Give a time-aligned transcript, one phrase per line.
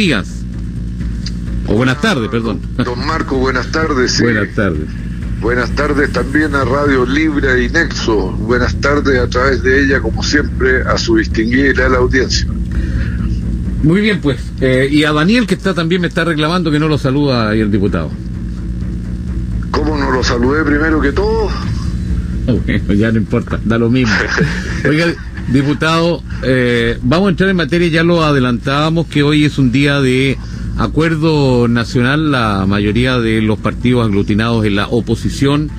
[0.00, 0.28] días.
[1.66, 2.58] O buenas tardes, perdón.
[2.78, 4.18] Don Marco, buenas tardes.
[4.18, 4.88] Buenas tardes.
[5.42, 8.32] Buenas tardes también a Radio Libre y Nexo.
[8.32, 12.46] Buenas tardes a través de ella, como siempre, a su distinguida la audiencia.
[13.82, 14.38] Muy bien, pues.
[14.62, 17.60] Eh, y a Daniel, que está también me está reclamando que no lo saluda ahí
[17.60, 18.10] el diputado.
[19.70, 21.50] ¿Cómo no lo saludé primero que todo?
[22.46, 24.12] Bueno, ya no importa, da lo mismo.
[24.88, 25.06] Oiga,
[25.48, 30.00] diputado, eh, vamos a entrar en materia, ya lo adelantábamos, que hoy es un día
[30.00, 30.38] de
[30.78, 35.70] acuerdo nacional, la mayoría de los partidos aglutinados en la oposición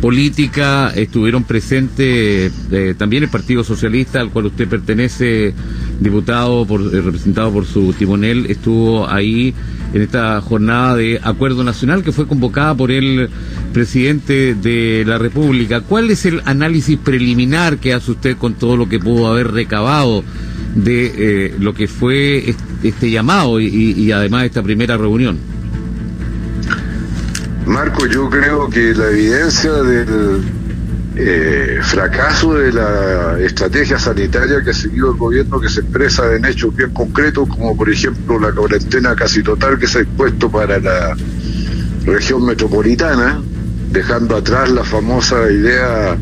[0.00, 5.52] política estuvieron presentes eh, también el Partido Socialista al cual usted pertenece,
[6.00, 9.54] diputado por, eh, representado por su timonel, estuvo ahí
[9.92, 13.28] en esta jornada de acuerdo nacional que fue convocada por el
[13.72, 15.80] presidente de la República.
[15.80, 20.22] ¿Cuál es el análisis preliminar que hace usted con todo lo que pudo haber recabado
[20.74, 25.38] de eh, lo que fue este, llamado y, y además esta primera reunión?
[27.66, 30.42] Marco, yo creo que la evidencia del
[31.16, 36.44] eh, fracaso de la estrategia sanitaria que ha seguido el gobierno, que se expresa en
[36.44, 40.78] hechos bien concretos, como por ejemplo la cuarentena casi total que se ha impuesto para
[40.78, 41.16] la
[42.04, 43.40] región metropolitana,
[43.90, 46.16] dejando atrás la famosa idea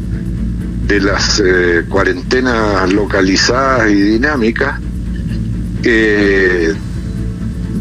[0.86, 4.80] de las eh, cuarentenas localizadas y dinámicas,
[5.82, 6.74] que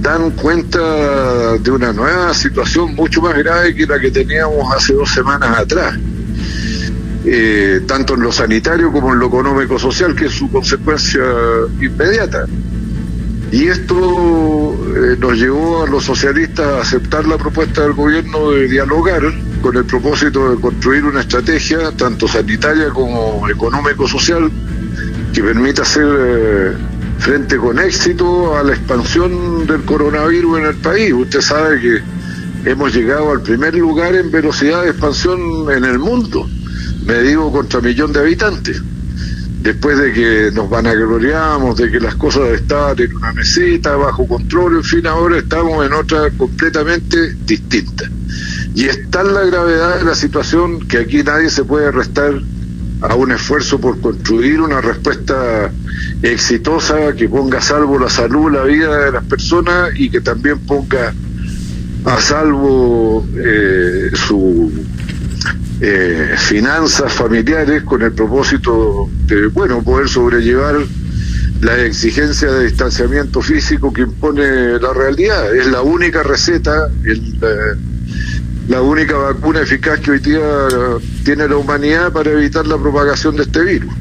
[0.02, 5.09] dan cuenta de una nueva situación mucho más grave que la que teníamos hace dos
[5.09, 5.97] semanas atrás.
[7.30, 11.22] Eh, tanto en lo sanitario como en lo económico-social, que es su consecuencia
[11.81, 12.45] inmediata.
[13.52, 18.70] Y esto eh, nos llevó a los socialistas a aceptar la propuesta del gobierno de
[18.70, 19.23] dialogar
[19.61, 24.50] con el propósito de construir una estrategia, tanto sanitaria como económico-social,
[25.33, 26.72] que permita hacer eh,
[27.20, 31.11] frente con éxito a la expansión del coronavirus en el país.
[31.11, 35.39] Usted sabe que hemos llegado al primer lugar en velocidad de expansión
[35.75, 36.48] en el mundo,
[37.08, 38.82] medido contra millón de habitantes.
[39.61, 44.77] Después de que nos vanagloriamos de que las cosas estaban en una meseta, bajo control,
[44.77, 48.05] en fin, ahora estamos en otra completamente distinta.
[48.76, 52.33] Y es tal la gravedad de la situación que aquí nadie se puede restar
[53.02, 55.71] a un esfuerzo por construir una respuesta
[56.21, 60.59] exitosa que ponga a salvo la salud, la vida de las personas y que también
[60.59, 61.14] ponga
[62.05, 64.71] a salvo eh, sus
[65.80, 70.76] eh, finanzas familiares con el propósito de, bueno, poder sobrellevar
[71.61, 75.55] la exigencia de distanciamiento físico que impone la realidad.
[75.55, 77.38] Es la única receta, el,
[78.67, 80.42] la única vacuna eficaz que hoy día
[81.23, 83.94] tiene la humanidad para evitar la propagación de este virus.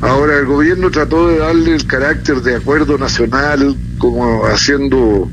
[0.00, 5.30] Ahora, el gobierno trató de darle el carácter de acuerdo nacional, como haciendo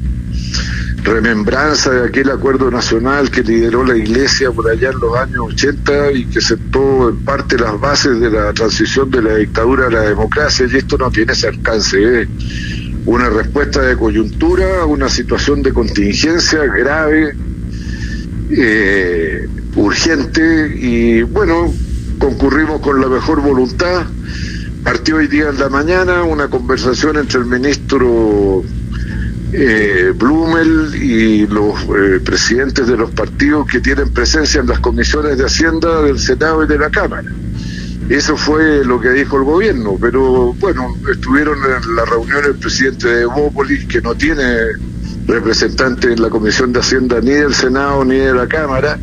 [1.04, 6.12] remembranza de aquel acuerdo nacional que lideró la Iglesia por allá en los años 80
[6.14, 10.02] y que sentó en parte las bases de la transición de la dictadura a la
[10.02, 12.28] democracia, y esto no tiene ese alcance, es
[13.06, 17.36] una respuesta de coyuntura una situación de contingencia grave
[18.50, 21.74] eh, urgente y bueno,
[22.20, 24.06] concurrimos con la mejor voluntad.
[24.84, 28.64] Partió hoy día en la mañana una conversación entre el ministro
[29.56, 35.38] eh, Blumel y los eh, presidentes de los partidos que tienen presencia en las comisiones
[35.38, 37.30] de Hacienda del Senado y de la Cámara.
[38.10, 43.08] Eso fue lo que dijo el gobierno, pero bueno, estuvieron en la reunión el presidente
[43.08, 44.44] de Bópolis, que no tiene
[45.28, 48.98] representante en la Comisión de Hacienda ni del Senado ni de la Cámara,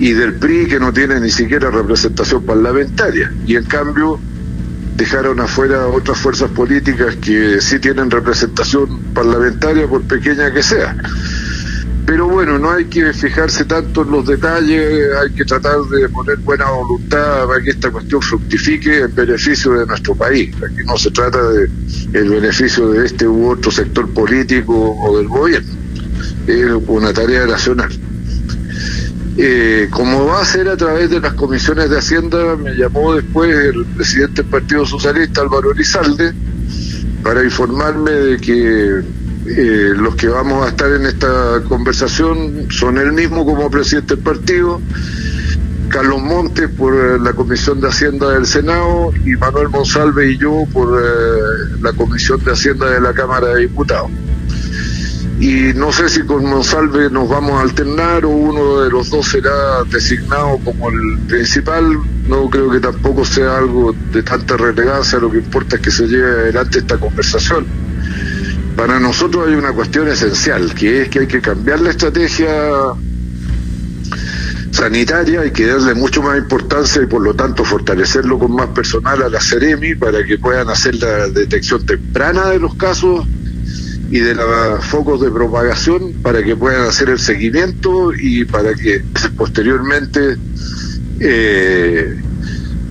[0.00, 3.32] y del PRI que no tiene ni siquiera representación parlamentaria.
[3.46, 4.18] Y en cambio
[5.00, 10.94] dejaron afuera otras fuerzas políticas que sí tienen representación parlamentaria, por pequeña que sea.
[12.04, 16.36] Pero bueno, no hay que fijarse tanto en los detalles, hay que tratar de poner
[16.40, 20.54] buena voluntad para que esta cuestión fructifique en beneficio de nuestro país.
[20.56, 21.70] Aquí no se trata de
[22.12, 25.72] el beneficio de este u otro sector político o del gobierno.
[26.46, 27.90] Es una tarea nacional.
[29.36, 33.54] Eh, como va a ser a través de las comisiones de Hacienda, me llamó después
[33.56, 36.32] el presidente del Partido Socialista, Álvaro Elizalde,
[37.22, 39.02] para informarme de que
[39.46, 44.24] eh, los que vamos a estar en esta conversación son él mismo como presidente del
[44.24, 44.80] partido,
[45.88, 50.64] Carlos Montes por eh, la Comisión de Hacienda del Senado y Manuel Monsalve y yo
[50.72, 54.10] por eh, la Comisión de Hacienda de la Cámara de Diputados.
[55.40, 59.26] Y no sé si con Monsalve nos vamos a alternar o uno de los dos
[59.26, 61.98] será designado como el principal.
[62.28, 66.06] No creo que tampoco sea algo de tanta relevancia, lo que importa es que se
[66.06, 67.66] lleve adelante esta conversación
[68.80, 72.48] para nosotros hay una cuestión esencial, que es que hay que cambiar la estrategia
[74.70, 79.22] sanitaria, hay que darle mucho más importancia y por lo tanto fortalecerlo con más personal
[79.22, 83.26] a la Ceremi para que puedan hacer la detección temprana de los casos
[84.10, 89.04] y de los focos de propagación para que puedan hacer el seguimiento y para que
[89.36, 90.36] posteriormente
[91.20, 92.20] eh,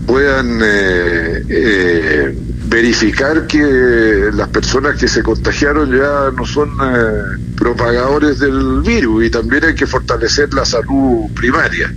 [0.07, 2.37] puedan eh, eh,
[2.69, 6.69] verificar que las personas que se contagiaron ya no son
[7.57, 11.93] propagadores del virus y también hay que fortalecer la salud primaria,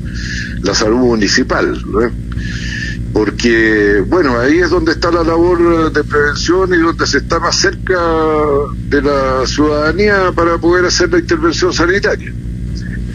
[0.63, 1.79] la salud municipal.
[3.13, 7.57] Porque bueno, ahí es donde está la labor de prevención y donde se está más
[7.57, 7.99] cerca
[8.89, 12.33] de la ciudadanía para poder hacer la intervención sanitaria.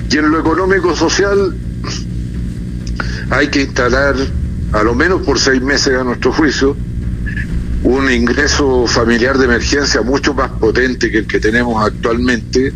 [0.09, 1.55] Y en lo económico social
[3.29, 4.15] hay que instalar,
[4.71, 6.77] a lo menos por seis meses a nuestro juicio,
[7.83, 12.71] un ingreso familiar de emergencia mucho más potente que el que tenemos actualmente,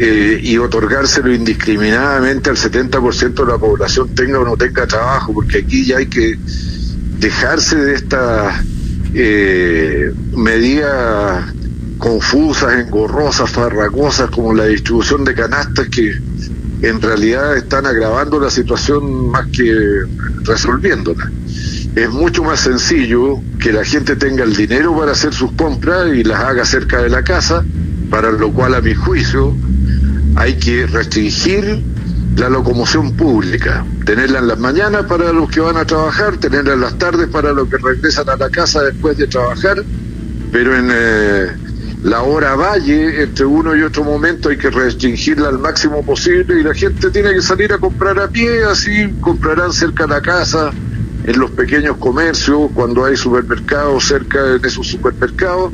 [0.00, 5.58] eh, y otorgárselo indiscriminadamente al 70% de la población tenga o no tenga trabajo, porque
[5.58, 6.38] aquí ya hay que
[7.18, 8.64] dejarse de estas
[9.14, 11.52] eh, medidas
[11.98, 16.16] confusas, engorrosas, farragosas, como la distribución de canastas que
[16.82, 19.74] en realidad están agravando la situación más que
[20.44, 21.28] resolviéndola.
[21.96, 26.22] Es mucho más sencillo que la gente tenga el dinero para hacer sus compras y
[26.22, 27.64] las haga cerca de la casa,
[28.10, 29.56] para lo cual a mi juicio
[30.38, 31.82] hay que restringir
[32.36, 36.80] la locomoción pública, tenerla en las mañanas para los que van a trabajar, tenerla en
[36.80, 39.82] las tardes para los que regresan a la casa después de trabajar,
[40.52, 41.48] pero en eh,
[42.04, 46.62] la hora valle, entre uno y otro momento, hay que restringirla al máximo posible y
[46.62, 50.70] la gente tiene que salir a comprar a pie, así comprarán cerca de la casa,
[51.24, 55.72] en los pequeños comercios, cuando hay supermercados cerca de esos supermercados,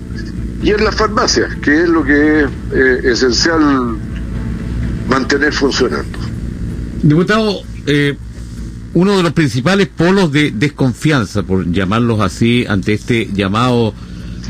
[0.62, 3.98] y en las farmacias, que es lo que es eh, esencial
[5.08, 6.18] mantener funcionando.
[7.02, 8.16] Diputado, eh,
[8.94, 13.94] uno de los principales polos de desconfianza, por llamarlos así, ante este llamado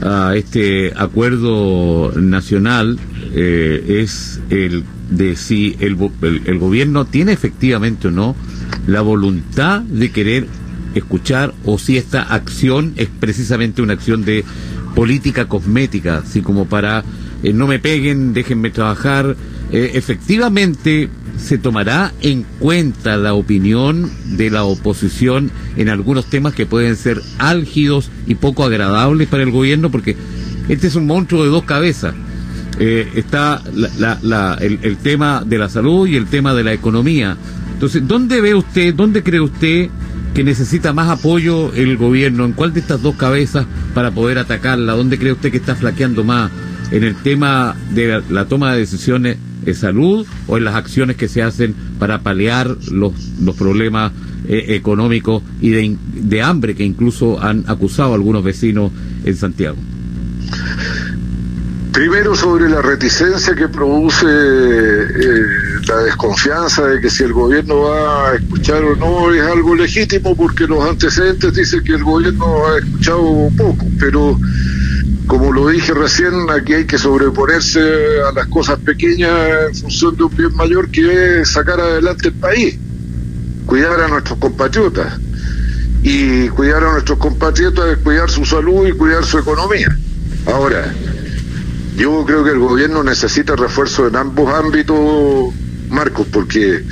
[0.03, 2.99] a este acuerdo nacional,
[3.33, 5.97] eh, es el de si el,
[6.47, 8.35] el, gobierno tiene efectivamente o no
[8.87, 10.47] la voluntad de querer
[10.95, 14.45] escuchar o si esta acción es precisamente una acción de
[14.95, 17.05] política cosmética, así como para
[17.43, 19.37] eh, no me peguen, déjenme trabajar,
[19.73, 21.09] eh, efectivamente
[21.39, 27.21] se tomará en cuenta la opinión de la oposición en algunos temas que pueden ser
[27.39, 30.17] álgidos y poco agradables para el gobierno, porque
[30.69, 32.15] este es un monstruo de dos cabezas.
[32.79, 33.63] Eh, está
[34.21, 37.37] el, el, tema de la salud y el tema de la economía.
[37.73, 39.91] Entonces, ¿dónde ve usted, dónde cree usted
[40.35, 42.45] que necesita más apoyo el gobierno?
[42.45, 44.95] ¿En cuál de estas dos cabezas para poder atacarla?
[44.95, 46.51] ¿Dónde cree usted que está flaqueando más?
[46.91, 51.29] ¿En el tema de la toma de decisiones de salud o en las acciones que
[51.29, 54.13] se hacen para paliar los, los problemas
[54.47, 58.93] eh, económicos y de, de hambre que incluso han acusado algunos vecinos
[59.25, 59.77] en Santiago.
[61.95, 65.45] Primero sobre la reticencia que produce eh,
[65.87, 70.35] la desconfianza de que si el gobierno va a escuchar o no es algo legítimo
[70.35, 74.37] porque los antecedentes dicen que el gobierno ha escuchado poco, pero
[75.39, 77.81] como lo dije recién, aquí hay que sobreponerse
[78.21, 82.35] a las cosas pequeñas en función de un bien mayor que es sacar adelante el
[82.35, 82.79] país,
[83.67, 85.19] cuidar a nuestros compatriotas.
[86.05, 89.99] Y cuidar a nuestros compatriotas es cuidar su salud y cuidar su economía.
[90.47, 90.95] Ahora,
[91.97, 95.53] yo creo que el gobierno necesita refuerzo en ambos ámbitos,
[95.89, 96.85] Marcos, porque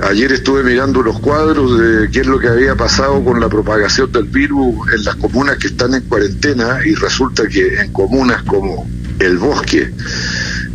[0.00, 4.10] Ayer estuve mirando los cuadros de qué es lo que había pasado con la propagación
[4.10, 8.88] del virus en las comunas que están en cuarentena y resulta que en comunas como
[9.18, 9.92] El Bosque,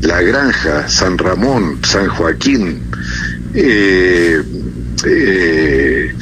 [0.01, 2.83] La Granja, San Ramón, San Joaquín,
[3.53, 4.41] eh,
[5.05, 6.15] eh,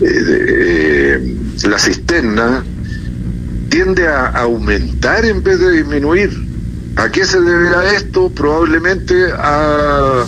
[0.00, 1.36] eh,
[1.68, 2.64] la cisterna
[3.68, 6.30] tiende a aumentar en vez de disminuir.
[6.96, 8.30] ¿A qué se deberá esto?
[8.30, 10.24] Probablemente a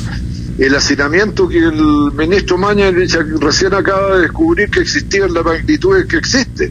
[0.63, 6.07] el hacinamiento que el ministro Mañalich recién acaba de descubrir que existía en la magnitud
[6.07, 6.71] que existe.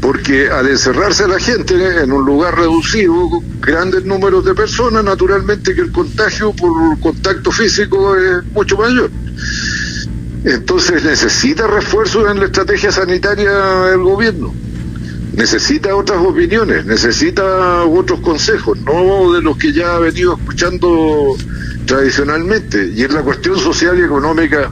[0.00, 5.82] Porque al encerrarse la gente en un lugar reducido, grandes números de personas, naturalmente que
[5.82, 9.10] el contagio por contacto físico es mucho mayor.
[10.44, 13.50] Entonces necesita refuerzos en la estrategia sanitaria
[13.90, 14.54] del gobierno.
[15.34, 21.36] Necesita otras opiniones, necesita otros consejos, no de los que ya ha venido escuchando
[21.88, 22.92] tradicionalmente.
[22.94, 24.70] Y en la cuestión social y económica,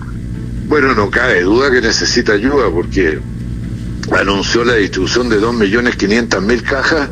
[0.69, 3.19] bueno, no cabe duda que necesita ayuda porque
[4.17, 7.09] anunció la distribución de 2.500.000 cajas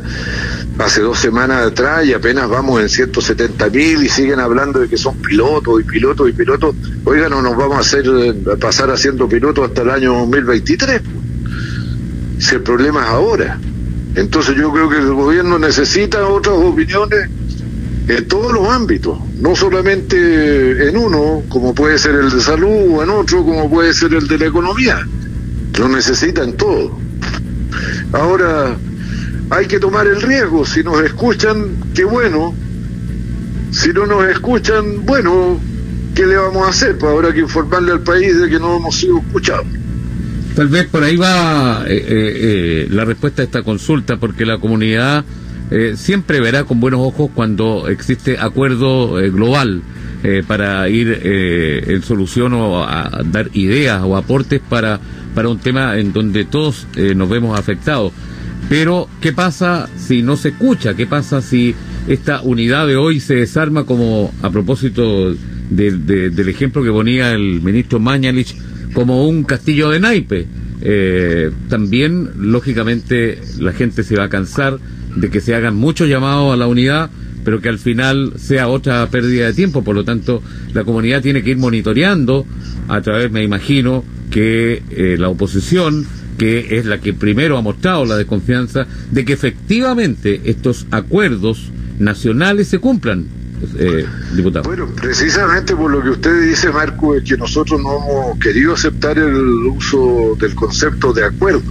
[0.77, 4.97] hace dos semanas atrás y apenas vamos en 170 mil y siguen hablando de que
[4.97, 6.75] son pilotos y pilotos y pilotos.
[7.05, 8.05] Oiga, no nos vamos a hacer
[8.53, 11.01] a pasar haciendo pilotos hasta el año 2023.
[12.37, 13.59] Si el problema es ahora.
[14.15, 17.29] Entonces yo creo que el gobierno necesita otras opiniones
[18.07, 23.03] en todos los ámbitos, no solamente en uno, como puede ser el de salud, o
[23.03, 25.07] en otro, como puede ser el de la economía.
[25.77, 26.97] Lo necesita en todo.
[28.13, 28.77] Ahora,
[29.49, 30.65] hay que tomar el riesgo.
[30.65, 32.55] Si nos escuchan, qué bueno.
[33.71, 35.59] Si no nos escuchan, bueno,
[36.13, 36.97] ¿qué le vamos a hacer?
[36.97, 39.65] Pues habrá que informarle al país de que no hemos sido escuchados.
[40.55, 44.57] Tal vez por ahí va eh, eh, eh, la respuesta a esta consulta, porque la
[44.57, 45.25] comunidad
[45.95, 49.81] siempre verá con buenos ojos cuando existe acuerdo global
[50.47, 54.99] para ir en solución o a dar ideas o aportes para,
[55.33, 58.13] para un tema en donde todos nos vemos afectados.
[58.69, 60.95] Pero, ¿qué pasa si no se escucha?
[60.95, 61.75] ¿Qué pasa si
[62.07, 65.35] esta unidad de hoy se desarma como, a propósito
[65.69, 68.55] del ejemplo que ponía el ministro Mañalich,
[68.93, 70.47] como un castillo de naipe?
[70.81, 74.79] Eh, también, lógicamente, la gente se va a cansar
[75.15, 77.09] de que se hagan muchos llamados a la unidad,
[77.43, 79.83] pero que al final sea otra pérdida de tiempo.
[79.83, 80.41] Por lo tanto,
[80.73, 82.45] la comunidad tiene que ir monitoreando
[82.87, 86.05] a través, me imagino, que eh, la oposición
[86.37, 92.67] que es la que primero ha mostrado la desconfianza de que efectivamente estos acuerdos nacionales
[92.67, 93.25] se cumplan,
[93.79, 94.05] eh,
[94.35, 94.65] diputado.
[94.65, 99.17] Bueno, precisamente por lo que usted dice, Marco, es que nosotros no hemos querido aceptar
[99.17, 99.33] el
[99.67, 101.63] uso del concepto de acuerdo,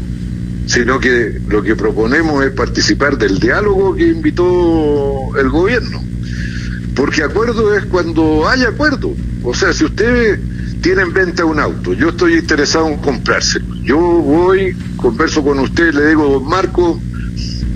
[0.66, 6.02] sino que lo que proponemos es participar del diálogo que invitó el gobierno.
[6.94, 9.14] Porque acuerdo es cuando hay acuerdo.
[9.42, 10.40] O sea, si usted
[10.80, 15.92] tiene en venta un auto, yo estoy interesado en comprárselo yo voy, converso con usted,
[15.92, 16.98] le digo, Marco,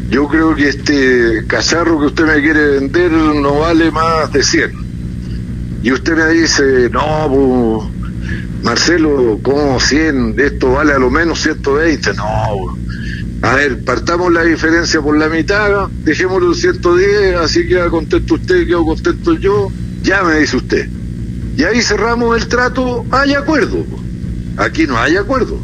[0.09, 4.73] yo creo que este cacharro que usted me quiere vender no vale más de 100.
[5.83, 7.91] Y usted me dice, no,
[8.63, 10.35] Marcelo, ¿cómo 100?
[10.39, 12.15] Esto vale a lo menos 120.
[12.15, 12.25] No,
[13.43, 18.67] a ver, partamos la diferencia por la mitad, dejémoslo en 110, así queda contento usted,
[18.67, 19.69] quedo contento yo,
[20.03, 20.89] ya me dice usted.
[21.57, 23.85] Y ahí cerramos el trato, hay acuerdo.
[24.57, 25.61] Aquí no hay acuerdo.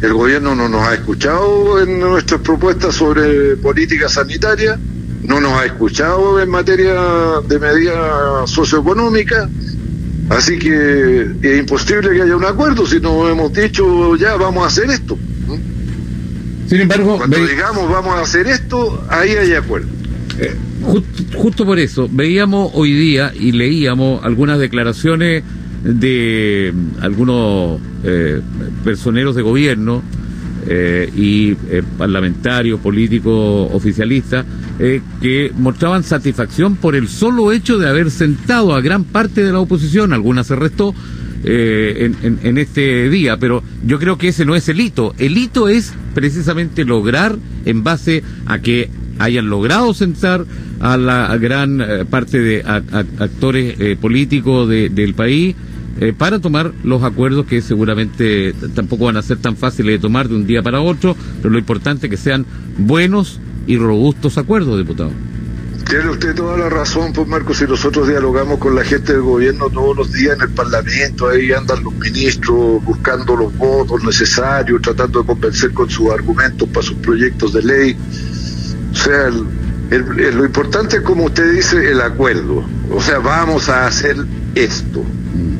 [0.00, 4.76] El gobierno no nos ha escuchado en nuestras propuestas sobre política sanitaria,
[5.22, 6.94] no nos ha escuchado en materia
[7.46, 9.48] de medidas socioeconómicas,
[10.36, 14.66] así que es imposible que haya un acuerdo si no hemos dicho ya vamos a
[14.68, 15.18] hacer esto.
[16.66, 19.88] Sin embargo, cuando digamos vamos a hacer esto, ahí hay acuerdo.
[20.38, 20.54] Eh,
[21.36, 25.44] justo por eso, veíamos hoy día y leíamos algunas declaraciones
[25.84, 28.40] de algunos eh,
[28.84, 30.02] personeros de gobierno
[30.66, 34.46] eh, y eh, parlamentarios, políticos, oficialistas,
[35.20, 39.60] que mostraban satisfacción por el solo hecho de haber sentado a gran parte de la
[39.60, 40.92] oposición, alguna se restó,
[41.44, 45.14] en, en, este día, pero yo creo que ese no es el hito.
[45.18, 50.46] El hito es precisamente lograr, en base a que hayan logrado sentar
[50.80, 55.54] a la gran parte de actores políticos del país,
[56.00, 60.28] eh, para tomar los acuerdos que seguramente tampoco van a ser tan fáciles de tomar
[60.28, 62.46] de un día para otro, pero lo importante es que sean
[62.78, 65.10] buenos y robustos acuerdos, diputado.
[65.88, 69.68] Tiene usted toda la razón, pues Marcos, si nosotros dialogamos con la gente del gobierno
[69.68, 75.20] todos los días en el Parlamento, ahí andan los ministros buscando los votos necesarios, tratando
[75.20, 77.96] de convencer con sus argumentos para sus proyectos de ley.
[78.90, 82.64] O sea, lo importante es, como usted dice, el acuerdo.
[82.90, 84.16] O sea, vamos a hacer
[84.54, 85.04] esto.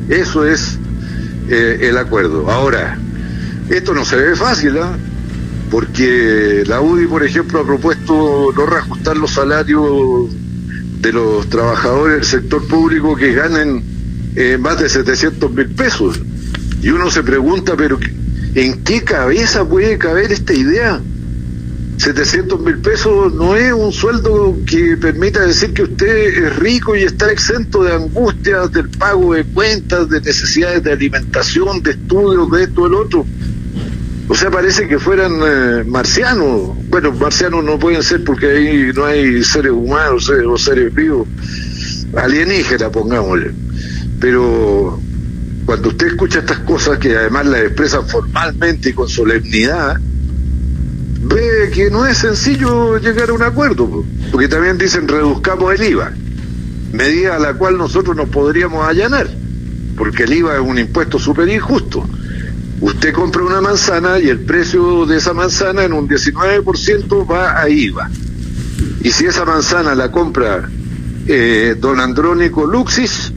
[0.09, 0.77] Eso es
[1.49, 2.49] eh, el acuerdo.
[2.51, 2.97] Ahora,
[3.69, 4.97] esto no se ve fácil, ¿ah?
[5.71, 10.29] porque la UDI, por ejemplo, ha propuesto no reajustar los salarios
[10.99, 13.83] de los trabajadores del sector público que ganen
[14.35, 16.19] eh, más de 700 mil pesos.
[16.81, 17.97] Y uno se pregunta, pero
[18.55, 21.01] ¿en qué cabeza puede caber esta idea?
[21.97, 27.03] 700 mil pesos no es un sueldo que permita decir que usted es rico y
[27.03, 32.63] está exento de angustias del pago de cuentas, de necesidades de alimentación, de estudios, de
[32.63, 33.25] esto, del otro.
[34.27, 36.71] O sea, parece que fueran eh, marcianos.
[36.89, 41.27] Bueno, marcianos no pueden ser porque ahí no hay seres humanos o seres vivos.
[42.15, 43.51] Alienígenas, pongámosle.
[44.19, 44.99] Pero
[45.65, 49.99] cuando usted escucha estas cosas, que además las expresan formalmente y con solemnidad,
[51.71, 56.11] que no es sencillo llegar a un acuerdo, porque también dicen reduzcamos el IVA,
[56.91, 59.27] medida a la cual nosotros nos podríamos allanar,
[59.97, 62.07] porque el IVA es un impuesto súper injusto.
[62.81, 67.69] Usted compra una manzana y el precio de esa manzana en un 19% va a
[67.69, 68.09] IVA.
[69.03, 70.69] Y si esa manzana la compra
[71.27, 73.31] eh, don Andrónico Luxis,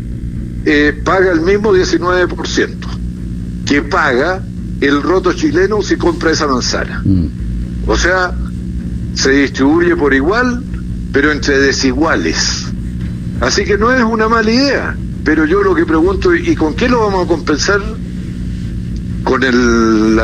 [0.64, 2.75] eh, paga el mismo 19%
[3.66, 4.42] que paga
[4.80, 7.02] el roto chileno si compra esa manzana.
[7.04, 7.46] Mm.
[7.87, 8.33] O sea,
[9.14, 10.62] se distribuye por igual,
[11.12, 12.66] pero entre desiguales.
[13.40, 16.88] Así que no es una mala idea, pero yo lo que pregunto, ¿y con qué
[16.88, 17.81] lo vamos a compensar?
[19.23, 20.21] Con el,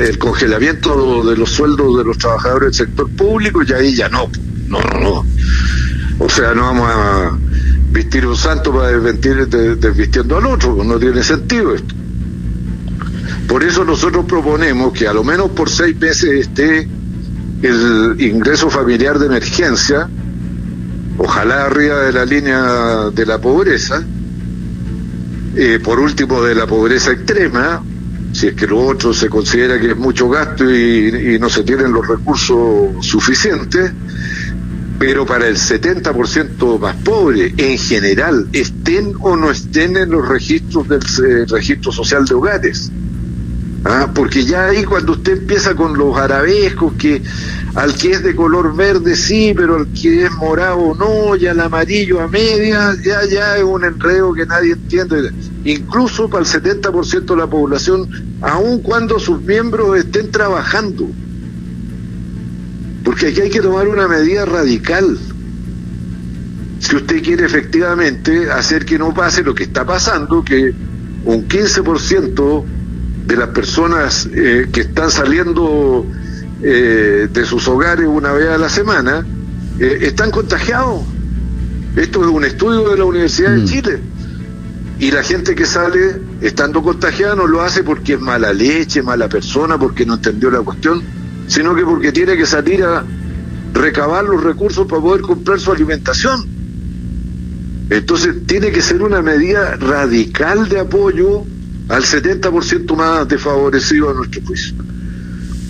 [0.00, 4.30] el congelamiento de los sueldos de los trabajadores del sector público, y ahí ya no,
[4.68, 5.26] no, no, no.
[6.18, 7.38] O sea, no vamos a
[7.90, 11.94] vestir un santo para desvestir, desvistiendo al otro, no tiene sentido esto.
[13.50, 16.88] Por eso nosotros proponemos que a lo menos por seis meses esté
[17.62, 20.08] el ingreso familiar de emergencia,
[21.18, 24.04] ojalá arriba de la línea de la pobreza,
[25.56, 27.82] eh, por último de la pobreza extrema,
[28.32, 31.90] si es que lo otro se considera que es mucho gasto y, no se tienen
[31.90, 33.90] los recursos suficientes,
[34.96, 40.86] pero para el 70% más pobre, en general, estén o no estén en los registros
[40.88, 42.92] del eh, registro social de hogares.
[43.84, 44.10] ¿Ah?
[44.14, 47.22] Porque ya ahí cuando usted empieza con los arabescos, que
[47.74, 51.60] al que es de color verde sí, pero al que es morado no, y al
[51.60, 55.32] amarillo a media, ya, ya es un enredo que nadie entiende.
[55.64, 58.08] Incluso para el 70% de la población,
[58.42, 61.08] aun cuando sus miembros estén trabajando.
[63.02, 65.18] Porque aquí hay que tomar una medida radical.
[66.80, 70.74] Si usted quiere efectivamente hacer que no pase lo que está pasando, que
[71.24, 72.64] un 15%
[73.26, 76.06] de las personas eh, que están saliendo
[76.62, 79.24] eh, de sus hogares una vez a la semana
[79.78, 81.02] eh, están contagiados.
[81.96, 83.64] Esto es un estudio de la Universidad de mm.
[83.66, 84.00] Chile.
[84.98, 89.28] Y la gente que sale estando contagiada no lo hace porque es mala leche, mala
[89.28, 91.02] persona, porque no entendió la cuestión,
[91.46, 93.04] sino que porque tiene que salir a
[93.72, 96.46] recabar los recursos para poder comprar su alimentación.
[97.88, 101.44] Entonces tiene que ser una medida radical de apoyo
[101.90, 104.74] al 70% más desfavorecido a nuestro juicio.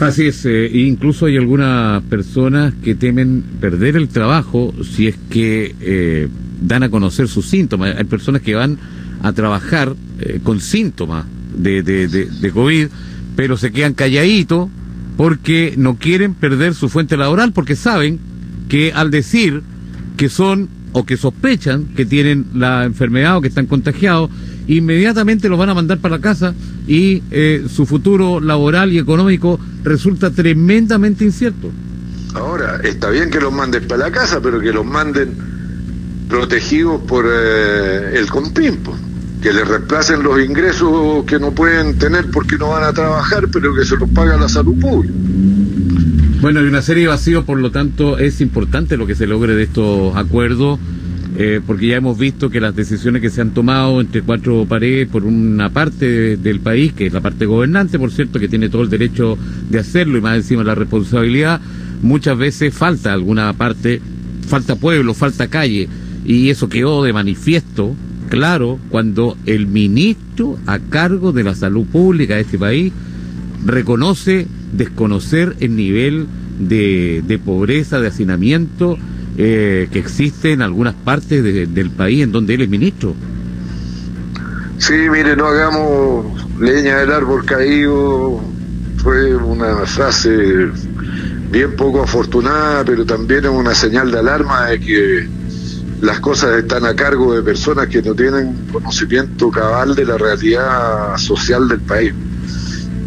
[0.01, 5.75] Así es, eh, incluso hay algunas personas que temen perder el trabajo si es que
[5.81, 6.29] eh,
[6.61, 7.97] dan a conocer sus síntomas.
[7.97, 8.79] Hay personas que van
[9.23, 12.89] a trabajar eh, con síntomas de, de, COVID,
[13.37, 14.71] pero se quedan calladitos
[15.19, 18.19] porque no quieren perder su fuente laboral, porque saben
[18.69, 19.63] que al decir
[20.17, 24.31] que son o que sospechan que tienen la enfermedad o que están contagiados,
[24.77, 26.55] inmediatamente los van a mandar para la casa
[26.87, 31.71] y eh, su futuro laboral y económico resulta tremendamente incierto.
[32.35, 35.35] Ahora, está bien que los manden para la casa, pero que los manden
[36.29, 38.97] protegidos por eh, el compimpo,
[39.43, 43.75] que les reemplacen los ingresos que no pueden tener porque no van a trabajar, pero
[43.75, 45.15] que se los paga la salud pública.
[46.41, 49.55] Bueno, hay una serie de vacíos, por lo tanto, es importante lo que se logre
[49.55, 50.79] de estos acuerdos.
[51.37, 55.09] Eh, porque ya hemos visto que las decisiones que se han tomado entre cuatro paredes
[55.09, 58.83] por una parte del país, que es la parte gobernante, por cierto, que tiene todo
[58.83, 59.39] el derecho
[59.69, 61.61] de hacerlo y más encima la responsabilidad,
[62.03, 64.01] muchas veces falta alguna parte,
[64.49, 65.89] falta pueblo, falta calle,
[66.27, 67.95] y eso quedó de manifiesto,
[68.29, 72.93] claro, cuando el ministro a cargo de la salud pública de este país
[73.65, 76.27] reconoce desconocer el nivel
[76.59, 78.99] de, de pobreza, de hacinamiento,
[79.43, 83.15] eh, que existe en algunas partes del país en donde él es ministro.
[84.77, 86.27] Sí, mire, no hagamos
[86.61, 88.39] leña del árbol caído.
[88.99, 90.69] Fue una frase
[91.51, 95.29] bien poco afortunada, pero también es una señal de alarma de que
[96.03, 101.17] las cosas están a cargo de personas que no tienen conocimiento cabal de la realidad
[101.17, 102.13] social del país.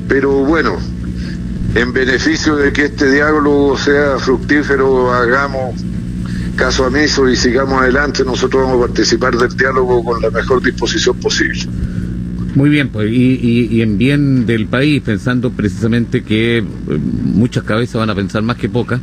[0.07, 0.79] Pero bueno,
[1.75, 5.92] en beneficio de que este diálogo sea fructífero, hagamos
[6.55, 11.17] caso amiso y sigamos adelante, nosotros vamos a participar del diálogo con la mejor disposición
[11.17, 11.67] posible.
[12.55, 16.63] Muy bien, pues, y, y, en bien del país, pensando precisamente que eh,
[17.23, 19.01] muchas cabezas van a pensar más que pocas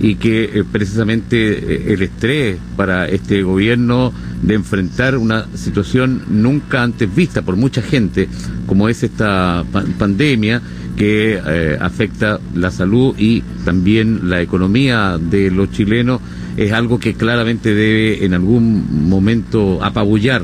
[0.00, 6.84] y que eh, precisamente eh, el estrés para este gobierno de enfrentar una situación nunca
[6.84, 8.28] antes vista por mucha gente,
[8.66, 9.64] como es esta
[9.98, 10.62] pandemia
[10.96, 11.40] que
[11.80, 16.20] afecta la salud y también la economía de los chilenos,
[16.56, 20.42] es algo que claramente debe en algún momento apabullar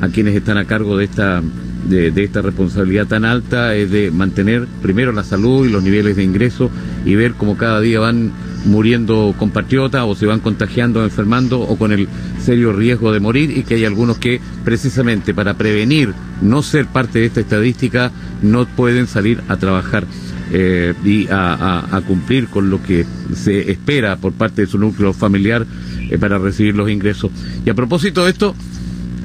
[0.00, 1.42] a quienes están a cargo de esta
[1.88, 6.24] de, esta responsabilidad tan alta es de mantener primero la salud y los niveles de
[6.24, 6.70] ingreso
[7.04, 8.32] y ver cómo cada día van
[8.64, 12.08] muriendo compatriotas o se van contagiando, enfermando o con el
[12.42, 17.20] serio riesgo de morir y que hay algunos que precisamente para prevenir no ser parte
[17.20, 18.10] de esta estadística
[18.42, 20.04] no pueden salir a trabajar.
[20.52, 25.66] Eh, y a, cumplir con lo que se espera por parte de su núcleo familiar
[26.10, 27.30] eh, para recibir los ingresos.
[27.64, 28.54] Y a propósito de esto,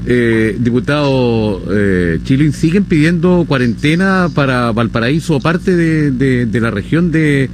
[0.06, 6.12] eh, diputado eh, Chilin, ¿siguen pidiendo cuarentena para Valparaíso o parte de,
[6.46, 7.50] de, la región de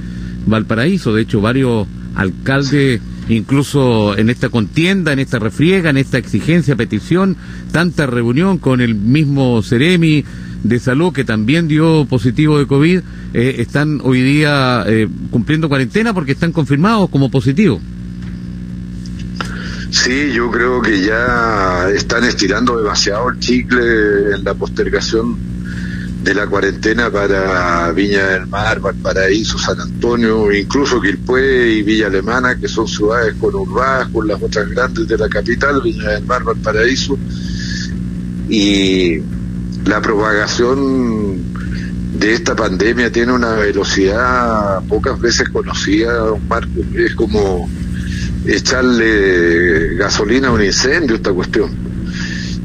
[0.46, 1.14] Valparaíso?
[1.14, 7.36] De hecho, varios alcaldes, incluso en esta contienda, en esta refriega, en esta exigencia, petición,
[7.70, 10.24] tanta reunión con el mismo Ceremi
[10.64, 13.00] de Salud, que también dio positivo de COVID,
[13.32, 17.80] eh, están hoy día eh, cumpliendo cuarentena porque están confirmados como positivos.
[19.90, 25.36] Sí, yo creo que ya están estirando demasiado el chicle en la postergación
[26.22, 32.56] de la cuarentena para Viña del Mar, Valparaíso, San Antonio, incluso Quilpué y Villa Alemana,
[32.56, 37.18] que son ciudades conurbadas con las otras grandes de la capital, Viña del Mar, Valparaíso.
[38.48, 39.18] Y
[39.86, 41.29] la propagación
[42.20, 46.80] de esta pandemia tiene una velocidad pocas veces conocida, Marco.
[46.94, 47.68] Es como
[48.46, 51.70] echarle gasolina a un incendio esta cuestión.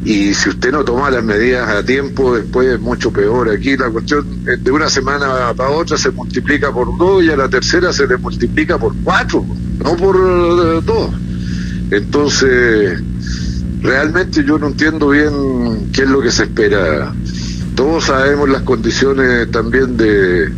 [0.03, 3.49] Y si usted no toma las medidas a tiempo, después es mucho peor.
[3.49, 7.49] Aquí la cuestión de una semana para otra se multiplica por dos y a la
[7.49, 9.45] tercera se le multiplica por cuatro,
[9.83, 11.11] no por eh, dos.
[11.91, 13.01] Entonces,
[13.81, 17.13] realmente yo no entiendo bien qué es lo que se espera.
[17.75, 20.49] Todos sabemos las condiciones también de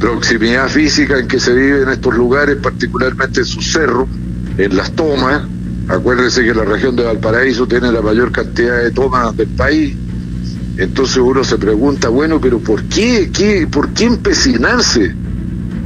[0.00, 4.08] proximidad física en que se vive en estos lugares, particularmente en sus cerros,
[4.56, 5.42] en las tomas.
[5.88, 9.94] Acuérdense que la región de Valparaíso tiene la mayor cantidad de tomas del país.
[10.78, 13.30] Entonces uno se pregunta, bueno, pero ¿por qué?
[13.32, 15.14] qué ¿Por qué empecinarse?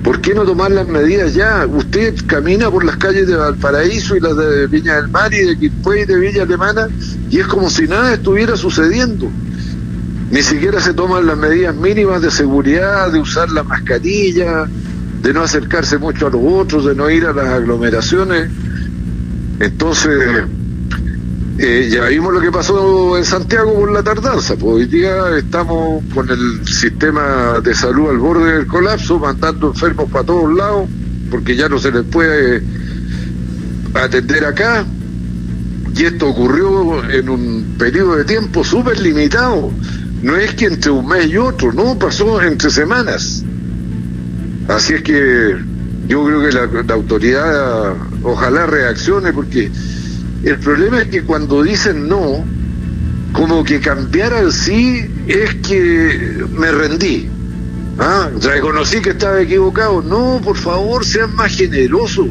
[0.05, 1.67] ¿Por qué no tomar las medidas ya?
[1.67, 5.59] Usted camina por las calles de Valparaíso y las de Viña del Mar y de
[5.59, 6.87] Quilpué y de Villa Alemana
[7.29, 9.29] y es como si nada estuviera sucediendo.
[10.31, 14.69] Ni siquiera se toman las medidas mínimas de seguridad, de usar la mascarilla,
[15.23, 18.51] de no acercarse mucho a los otros, de no ir a las aglomeraciones.
[19.59, 20.45] Entonces,
[21.59, 26.05] eh, ya vimos lo que pasó en Santiago por la tardanza, pues hoy día estamos
[26.15, 30.89] con el sistema de salud al borde del colapso, mandando enfermos para todos lados,
[31.31, 32.63] porque ya no se les puede
[33.95, 34.85] atender acá,
[35.97, 39.73] y esto ocurrió en un periodo de tiempo súper limitado,
[40.23, 43.45] no es que entre un mes y otro, no, pasó entre semanas.
[44.69, 45.57] Así es que
[46.07, 49.71] yo creo que la, la autoridad ojalá reaccione porque
[50.43, 52.45] el problema es que cuando dicen no,
[53.33, 57.29] como que cambiar al sí es que me rendí.
[57.99, 58.31] ¿Ah?
[58.41, 60.03] Reconocí que estaba equivocado.
[60.03, 62.29] No, por favor, sean más generosos.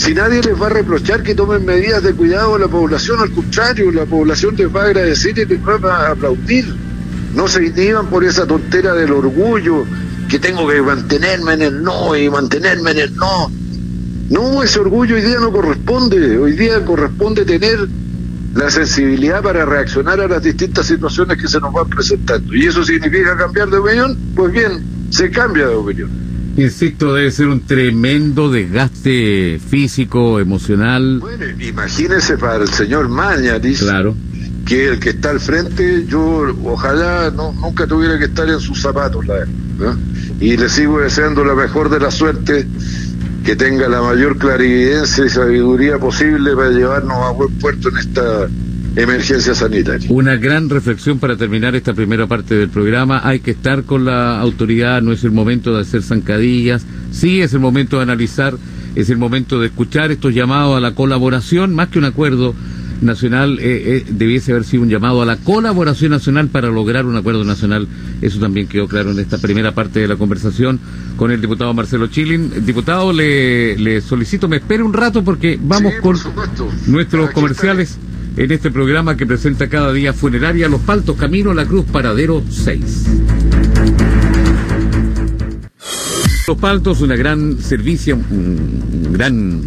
[0.00, 3.30] Si nadie les va a reprochar que tomen medidas de cuidado a la población, al
[3.32, 6.74] contrario, la población les va a agradecer y les va a aplaudir.
[7.34, 9.84] No se inhiban por esa tontera del orgullo,
[10.26, 13.52] que tengo que mantenerme en el no y mantenerme en el no.
[14.30, 16.38] No, ese orgullo hoy día no corresponde.
[16.38, 17.86] Hoy día corresponde tener
[18.54, 22.54] la sensibilidad para reaccionar a las distintas situaciones que se nos van presentando.
[22.54, 24.18] ¿Y eso significa cambiar de opinión?
[24.34, 26.19] Pues bien, se cambia de opinión.
[26.56, 31.20] Insisto, debe ser un tremendo desgaste físico, emocional.
[31.20, 34.16] Bueno, imagínese para el señor Mañaris, claro.
[34.66, 38.80] que el que está al frente, yo ojalá no, nunca tuviera que estar en sus
[38.80, 39.96] zapatos, la verdad.
[40.40, 42.66] Y le sigo deseando la mejor de la suerte
[43.44, 48.48] que tenga la mayor clarividencia y sabiduría posible para llevarnos a buen puerto en esta
[48.96, 50.08] emergencia sanitaria.
[50.10, 53.20] Una gran reflexión para terminar esta primera parte del programa.
[53.24, 57.54] Hay que estar con la autoridad, no es el momento de hacer zancadillas, sí es
[57.54, 58.56] el momento de analizar,
[58.94, 62.54] es el momento de escuchar estos llamados a la colaboración, más que un acuerdo
[63.00, 67.16] nacional eh, eh, debiese haber sido un llamado a la colaboración nacional para lograr un
[67.16, 67.88] acuerdo nacional.
[68.20, 70.78] Eso también quedó claro en esta primera parte de la conversación
[71.16, 72.66] con el diputado Marcelo Chilin.
[72.66, 76.18] Diputado, le, le solicito, me espere un rato porque vamos con
[76.88, 77.98] nuestros comerciales
[78.40, 83.06] en este programa que presenta cada día Funeraria Los Paltos, Camino La Cruz, Paradero 6.
[86.48, 89.60] Los Paltos, una gran servicio, un gran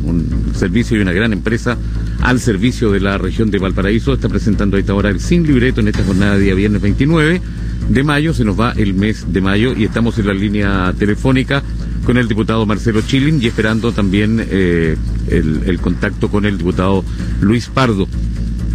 [0.55, 1.77] servicio y una gran empresa
[2.21, 4.13] al servicio de la región de Valparaíso.
[4.13, 7.41] Está presentando a esta hora el Sin Libreto en esta jornada de día viernes 29
[7.89, 8.33] de mayo.
[8.33, 11.62] Se nos va el mes de mayo y estamos en la línea telefónica
[12.05, 14.97] con el diputado Marcelo Chilin y esperando también eh,
[15.29, 17.05] el, contacto con el diputado
[17.39, 18.07] Luis Pardo.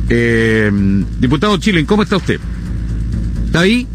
[0.09, 0.71] Eh,
[1.19, 2.41] diputado Chilin, ¿cómo está usted?
[3.47, 3.87] ¿Está ahí?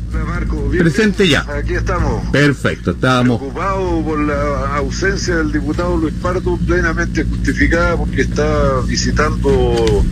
[0.77, 1.41] Presente ya.
[1.41, 2.25] Aquí estamos.
[2.31, 3.39] Perfecto, estábamos.
[3.39, 10.03] Preocupado por la ausencia del diputado Luis Pardo, plenamente justificada porque está visitando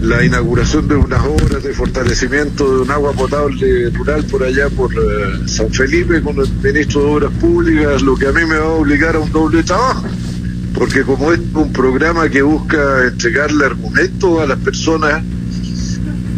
[0.00, 4.92] la inauguración de unas obras de fortalecimiento de un agua potable rural por allá por
[4.92, 8.66] eh, San Felipe con el ministro de Obras Públicas, lo que a mí me va
[8.66, 10.06] a obligar a un doble trabajo.
[10.78, 15.24] Porque como es un programa que busca entregarle argumentos a las personas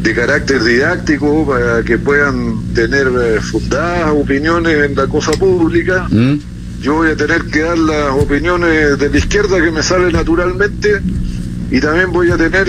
[0.03, 6.39] de carácter didáctico para que puedan tener eh, fundadas opiniones en la cosa pública, ¿Mm?
[6.81, 11.03] yo voy a tener que dar las opiniones de la izquierda que me salen naturalmente
[11.71, 12.67] y también voy a tener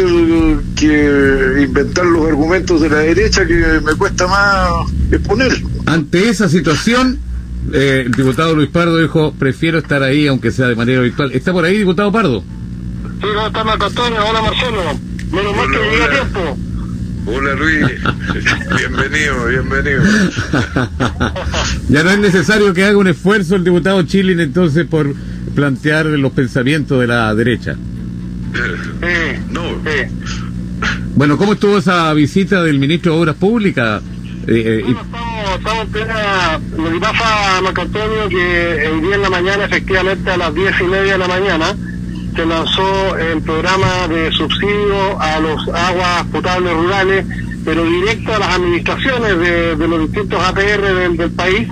[0.76, 5.54] que inventar los argumentos de la derecha que me cuesta más exponer.
[5.86, 7.18] Ante esa situación,
[7.74, 11.32] eh, el diputado Luis Pardo dijo, prefiero estar ahí aunque sea de manera virtual.
[11.32, 12.44] ¿Está por ahí, diputado Pardo?
[13.22, 14.20] Sí, no está Marco Antonio.
[14.28, 14.82] Hola, Marcelo.
[15.32, 16.58] Menos mal que llegué a tiempo.
[17.24, 17.86] Hola Luis,
[18.78, 20.02] bienvenido, bienvenido.
[21.88, 25.14] ya no es necesario que haga un esfuerzo el diputado Chilin entonces por
[25.54, 27.76] plantear los pensamientos de la derecha.
[29.52, 29.62] no.
[31.16, 34.02] Bueno, ¿cómo estuvo esa visita del ministro de Obras Públicas?
[34.48, 34.96] Eh, eh,
[35.56, 36.60] estamos, en plena...
[36.78, 40.74] Lo que pasa, Marco Antonio, que el día en la mañana, efectivamente a las diez
[40.80, 41.76] y media de la mañana,
[42.36, 47.26] se lanzó el programa de subsidio a los aguas potables rurales,
[47.66, 51.68] pero directo a las administraciones de, los distintos APR del, país.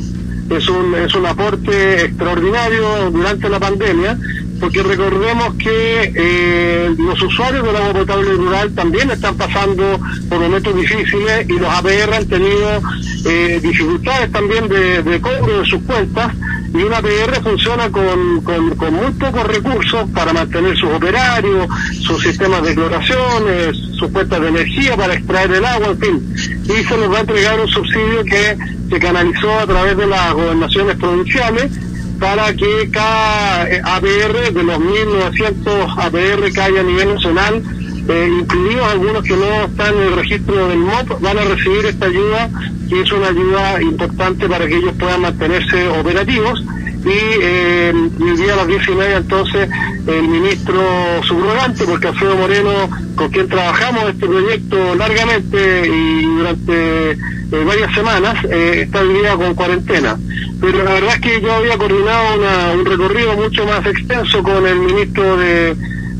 [0.49, 4.17] Es un, es un aporte extraordinario durante la pandemia,
[4.59, 10.75] porque recordemos que eh, los usuarios del agua potable rural también están pasando por momentos
[10.75, 12.81] difíciles y los APR han tenido
[13.25, 16.33] eh, dificultades también de, de cobro de sus cuentas
[16.73, 21.67] y una PR funciona con, con, muy pocos recursos para mantener sus operarios,
[22.01, 26.35] sus sistemas de cloraciones, sus puestas de energía para extraer el agua, en fin.
[26.65, 28.57] Y se les va a entregar un subsidio que
[28.89, 31.71] se canalizó a través de las gobernaciones provinciales
[32.19, 33.63] para que cada
[33.95, 37.63] APR, de los 1.900 APR que hay a nivel nacional,
[38.09, 42.07] eh, incluidos algunos que no están en el registro del MOP, van a recibir esta
[42.07, 42.49] ayuda,
[42.89, 46.63] que es una ayuda importante para que ellos puedan mantenerse operativos.
[47.05, 49.69] Y eh, el día a las diez y media entonces
[50.05, 50.81] el ministro
[51.23, 57.17] subrogante, porque Alfredo Moreno, con quien trabajamos este proyecto largamente y durante eh,
[57.65, 60.17] varias semanas, eh, está hoy día con cuarentena.
[60.59, 64.79] Pero la verdad es que yo había coordinado un recorrido mucho más extenso con el
[64.79, 65.75] ministro de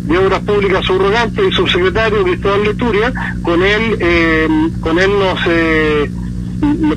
[0.09, 3.13] de Obras Públicas subrogante y subsecretario Cristóbal Leturia,
[3.43, 4.47] con él, eh,
[4.81, 6.09] con él nos, eh,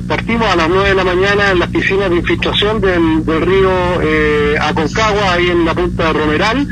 [0.07, 3.71] partimos a las 9 de la mañana en las piscinas de infiltración del, río
[4.01, 6.67] eh, Aconcagua, ahí en la punta de Romeral,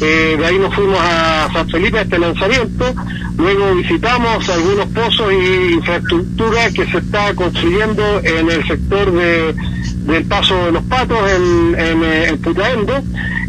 [0.00, 2.94] eh, de ahí nos fuimos a San Felipe a este lanzamiento,
[3.38, 9.54] luego visitamos algunos pozos y infraestructura que se está construyendo en el sector de,
[10.02, 13.02] del Paso de los Patos en, en, en Putaendo,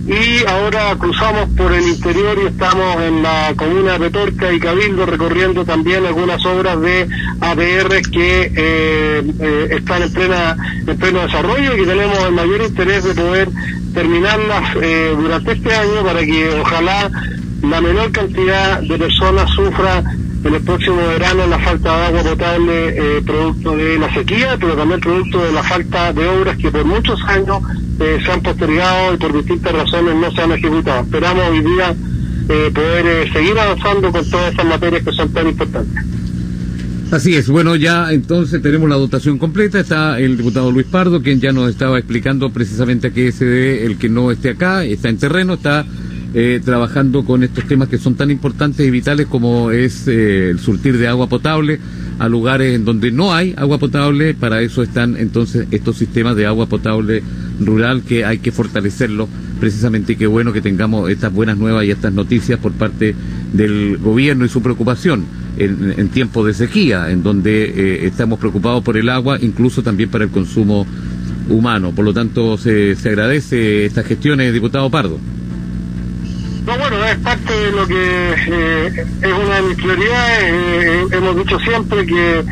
[0.06, 5.06] y ahora cruzamos por el interior y estamos en la comuna de Petorca y Cabildo
[5.06, 7.08] recorriendo también algunas obras de
[7.40, 12.62] ADR que eh, eh, están en plena en pleno desarrollo y que tenemos el mayor
[12.64, 13.50] interés de poder
[13.94, 17.10] terminarlas eh, durante este año para que ojalá
[17.62, 20.04] la menor cantidad de personas sufra
[20.44, 25.00] en el próximo verano la falta de agua potable producto de la sequía, pero también
[25.00, 27.62] producto de la falta de obras que por muchos años
[28.00, 31.02] eh, se han postergado y por distintas razones no se han ejecutado.
[31.02, 31.96] Esperamos hoy día
[32.50, 36.04] eh, poder eh, seguir avanzando con todas estas materias que son tan importantes.
[37.12, 41.40] Así es, bueno, ya entonces tenemos la dotación completa, está el diputado Luis Pardo, quien
[41.40, 45.10] ya nos estaba explicando precisamente a qué se debe el que no esté acá, está
[45.10, 45.86] en terreno, está
[46.66, 51.08] trabajando con estos temas que son tan importantes y vitales como es el surtir de
[51.08, 51.80] agua potable
[52.20, 56.46] a lugares en donde no hay agua potable, para eso están entonces estos sistemas de
[56.46, 57.22] agua potable
[57.60, 59.28] rural que hay que fortalecerlo
[59.60, 63.16] precisamente y qué bueno que tengamos estas buenas nuevas y estas noticias por parte
[63.54, 65.26] del gobierno y su preocupación
[65.58, 70.24] en, tiempos de sequía, en donde eh, estamos preocupados por el agua, incluso también para
[70.24, 70.86] el consumo
[71.48, 71.92] humano.
[71.92, 75.20] Por lo tanto, se, se agradece estas gestiones, diputado Pardo.
[77.14, 80.44] Es parte de lo que eh, es una de mis prioridades.
[80.44, 82.44] Eh, hemos dicho siempre que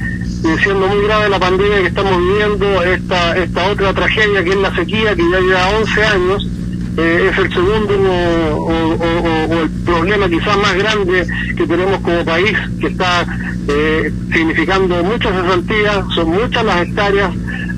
[0.61, 4.75] siendo muy grave la pandemia que estamos viviendo, esta, esta otra tragedia que es la
[4.75, 6.47] sequía, que ya lleva 11 años,
[6.95, 11.25] eh, es el segundo o, el problema quizás más grande
[11.57, 13.25] que tenemos como país, que está
[13.67, 17.31] eh, significando muchas cesantías, son muchas las hectáreas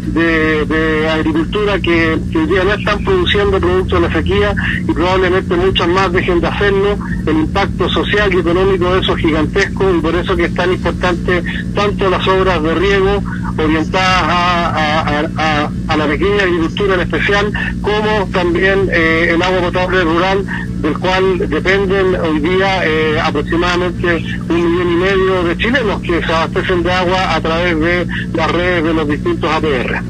[0.08, 4.56] de, agricultura que, hoy día no están produciendo productos de la sequía
[4.88, 6.98] y probablemente muchas más dejen de hacerlo.
[7.26, 10.72] El impacto social y económico de eso es gigantesco y por eso que es tan
[10.72, 13.24] importante tanto las obras de riego
[13.58, 20.46] orientadas a, a, la pequeña agricultura en especial, como también eh, el agua potable rural,
[20.82, 26.82] del cual dependen hoy día eh, aproximadamente un millón medio de chilenos que se abastecen
[26.82, 30.02] de agua a través de las redes de los distintos APR.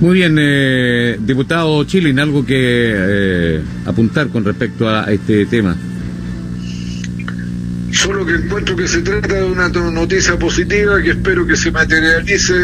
[0.00, 5.74] Muy bien, eh, diputado Chilin, algo que eh, apuntar con respecto a este tema.
[7.92, 12.54] Solo que encuentro que se trata de una noticia positiva que espero que se materialice.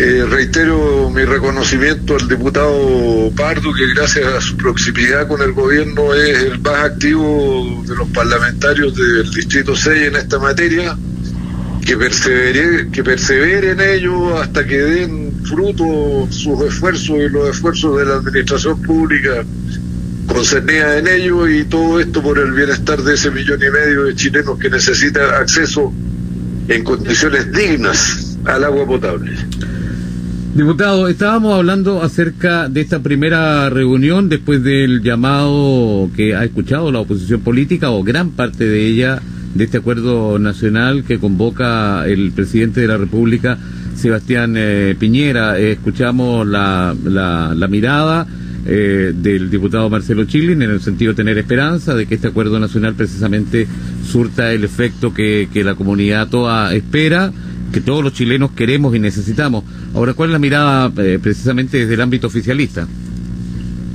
[0.00, 6.14] Eh, reitero mi reconocimiento al diputado Pardo, que gracias a su proximidad con el gobierno
[6.14, 10.96] es el más activo de los parlamentarios del Distrito 6 en esta materia,
[11.84, 13.00] que persevere, que
[13.72, 19.44] en ello hasta que den fruto sus esfuerzos y los esfuerzos de la administración pública
[20.28, 24.14] concernida en ello y todo esto por el bienestar de ese millón y medio de
[24.14, 25.92] chilenos que necesitan acceso
[26.68, 29.32] en condiciones dignas al agua potable.
[30.58, 36.98] Diputado, estábamos hablando acerca de esta primera reunión después del llamado que ha escuchado la
[36.98, 39.22] oposición política o gran parte de ella
[39.54, 43.56] de este acuerdo nacional que convoca el presidente de la República,
[43.94, 45.56] Sebastián eh, Piñera.
[45.60, 48.26] escuchamos la, la, mirada
[48.66, 52.58] eh, del diputado Marcelo Chilin en el sentido de tener esperanza de que este acuerdo
[52.58, 53.68] nacional precisamente
[54.04, 57.32] surta el efecto que, la comunidad toda espera,
[57.72, 59.64] que todos los chilenos queremos y necesitamos.
[59.94, 62.86] Ahora, ¿cuál es la mirada eh, precisamente desde el ámbito oficialista?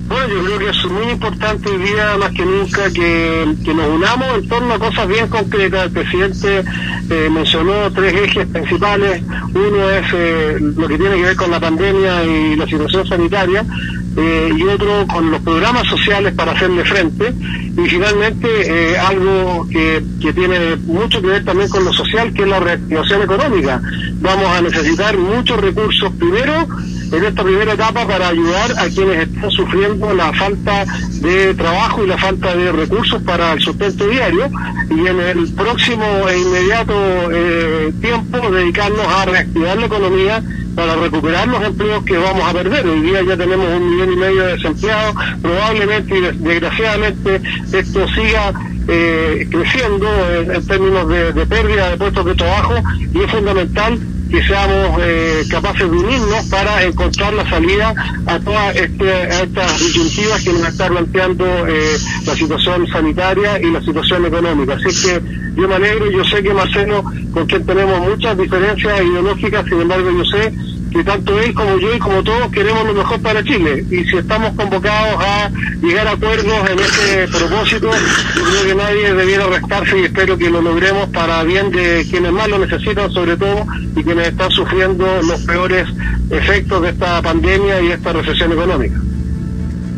[0.08, 4.38] Bueno, yo creo que es muy importante hoy día, más que nunca, que, nos unamos
[4.38, 5.86] en torno a cosas bien concretas.
[5.86, 6.64] El presidente
[7.10, 9.24] eh, mencionó tres ejes principales.
[9.56, 13.66] Uno es lo que tiene que ver con la pandemia y la situación sanitaria,
[14.16, 17.34] eh, y otro con los programas sociales para hacerle frente
[17.78, 22.44] y finalmente eh, algo que, que, tiene mucho que ver también con lo social que
[22.44, 23.82] es la reactivación económica.
[24.22, 26.68] Vamos a necesitar muchos recursos primero
[27.12, 30.86] en esta primera etapa para ayudar a quienes están sufriendo la falta
[31.22, 34.50] de trabajo y la falta de recursos para el sustento diario
[34.90, 36.94] y en el próximo e inmediato
[37.32, 40.44] eh, tiempo dedicarnos a reactivar la economía
[40.76, 42.88] para recuperar los empleos que vamos a perder.
[42.88, 48.54] Hoy día ya tenemos un millón y medio de desempleados, probablemente y desgraciadamente esto siga
[48.88, 52.76] eh, creciendo en, términos de, pérdida de puestos de trabajo
[53.14, 57.94] y es fundamental que seamos eh, capaces de unirnos para encontrar la salida
[58.26, 63.80] a todas este, estas disyuntivas que nos está planteando eh, la situación sanitaria y la
[63.82, 64.74] situación económica.
[64.74, 65.22] Así que
[65.56, 70.10] yo me alegro, yo sé que Marcelo, con quien tenemos muchas diferencias ideológicas, sin embargo
[70.10, 70.52] yo sé
[70.94, 73.84] que tanto él como yo y como todos queremos lo mejor para Chile.
[73.90, 75.52] Y si estamos convocados a
[75.82, 77.90] llegar a acuerdos en ese propósito,
[78.36, 82.32] yo creo que nadie debiera restarse y espero que lo logremos para bien de quienes
[82.32, 85.88] más lo necesitan, sobre todo, y quienes están sufriendo los peores
[86.30, 89.02] efectos de esta pandemia y esta recesión económica.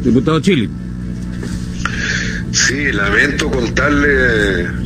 [0.01, 0.69] Diputado Chile.
[2.51, 4.84] Sí, lamento contarle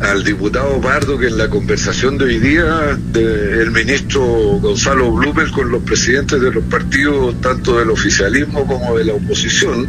[0.00, 4.22] al diputado Pardo que en la conversación de hoy día el ministro
[4.60, 9.86] Gonzalo Blumel con los presidentes de los partidos, tanto del oficialismo como de la oposición,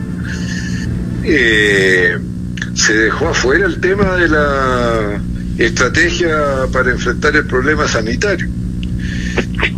[1.24, 2.18] eh,
[2.74, 5.22] se dejó afuera el tema de la
[5.58, 8.48] estrategia para enfrentar el problema sanitario.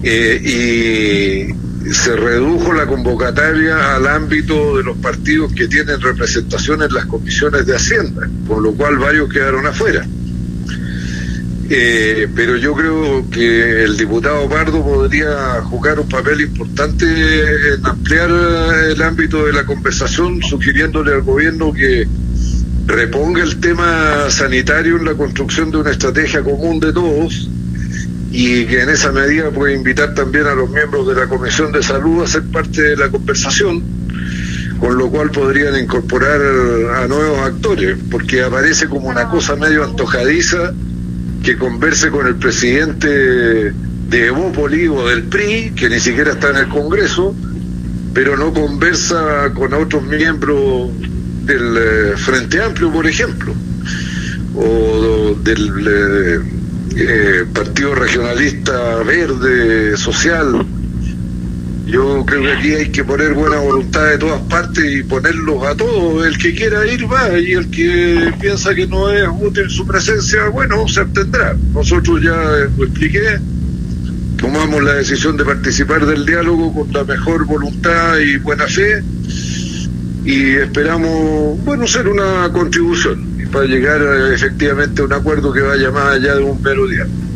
[0.03, 1.47] Eh,
[1.85, 7.05] y se redujo la convocatoria al ámbito de los partidos que tienen representación en las
[7.05, 10.05] comisiones de Hacienda, con lo cual varios quedaron afuera.
[11.71, 18.31] Eh, pero yo creo que el diputado Pardo podría jugar un papel importante en ampliar
[18.89, 22.07] el ámbito de la conversación, sugiriéndole al gobierno que
[22.87, 27.47] reponga el tema sanitario en la construcción de una estrategia común de todos
[28.31, 31.83] y que en esa medida puede invitar también a los miembros de la Comisión de
[31.83, 33.83] Salud a ser parte de la conversación,
[34.79, 36.41] con lo cual podrían incorporar
[36.95, 40.73] a nuevos actores, porque aparece como una cosa medio antojadiza
[41.49, 46.57] que converse con el presidente de Evópoli o del PRI, que ni siquiera está en
[46.57, 47.35] el Congreso,
[48.13, 50.91] pero no conversa con otros miembros
[51.45, 53.55] del eh, Frente Amplio, por ejemplo,
[54.53, 56.39] o del eh,
[56.95, 60.67] eh, Partido Regionalista Verde Social
[61.89, 65.75] yo creo que aquí hay que poner buena voluntad de todas partes y ponerlos a
[65.75, 66.25] todos.
[66.25, 70.47] El que quiera ir va y el que piensa que no es útil su presencia,
[70.49, 71.55] bueno, se abstendrá.
[71.73, 72.35] Nosotros ya
[72.77, 73.39] lo expliqué,
[74.37, 79.03] tomamos la decisión de participar del diálogo con la mejor voluntad y buena fe
[80.25, 86.15] y esperamos, bueno, ser una contribución para llegar efectivamente a un acuerdo que vaya más
[86.15, 87.28] allá de un mero diálogo.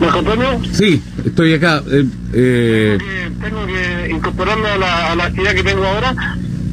[0.00, 0.60] Antonio?
[0.72, 1.82] Sí, estoy acá.
[1.90, 2.98] Eh, eh,
[3.40, 6.14] tengo, que, incorporarme a la, actividad que tengo ahora,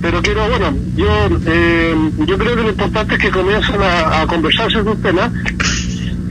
[0.01, 1.07] pero quiero, bueno, yo
[1.45, 1.95] eh,
[2.27, 5.31] yo creo que lo importante es que comiencen a, conversar sobre un tema.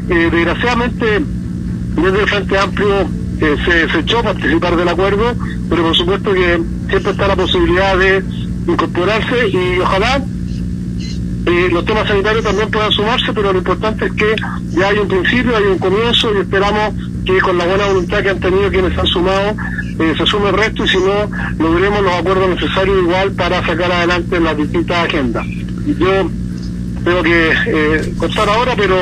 [0.09, 1.21] Eh, desgraciadamente,
[1.97, 3.01] desde el Frente Amplio
[3.41, 5.35] eh, se, se echó a participar del acuerdo,
[5.69, 8.23] pero por supuesto que siempre está la posibilidad de
[8.69, 10.23] incorporarse y ojalá
[11.47, 14.35] eh, los temas sanitarios también puedan sumarse, pero lo importante es que
[14.71, 16.95] ya hay un principio, hay un comienzo y esperamos
[17.27, 19.55] que con la buena voluntad que han tenido quienes han sumado,
[19.99, 23.93] eh, se sume el resto y si no, logremos los acuerdos necesarios igual para sacar
[23.93, 25.47] adelante las distintas agendas.
[25.99, 26.31] Yo
[27.05, 28.97] tengo que eh, cortar ahora, pero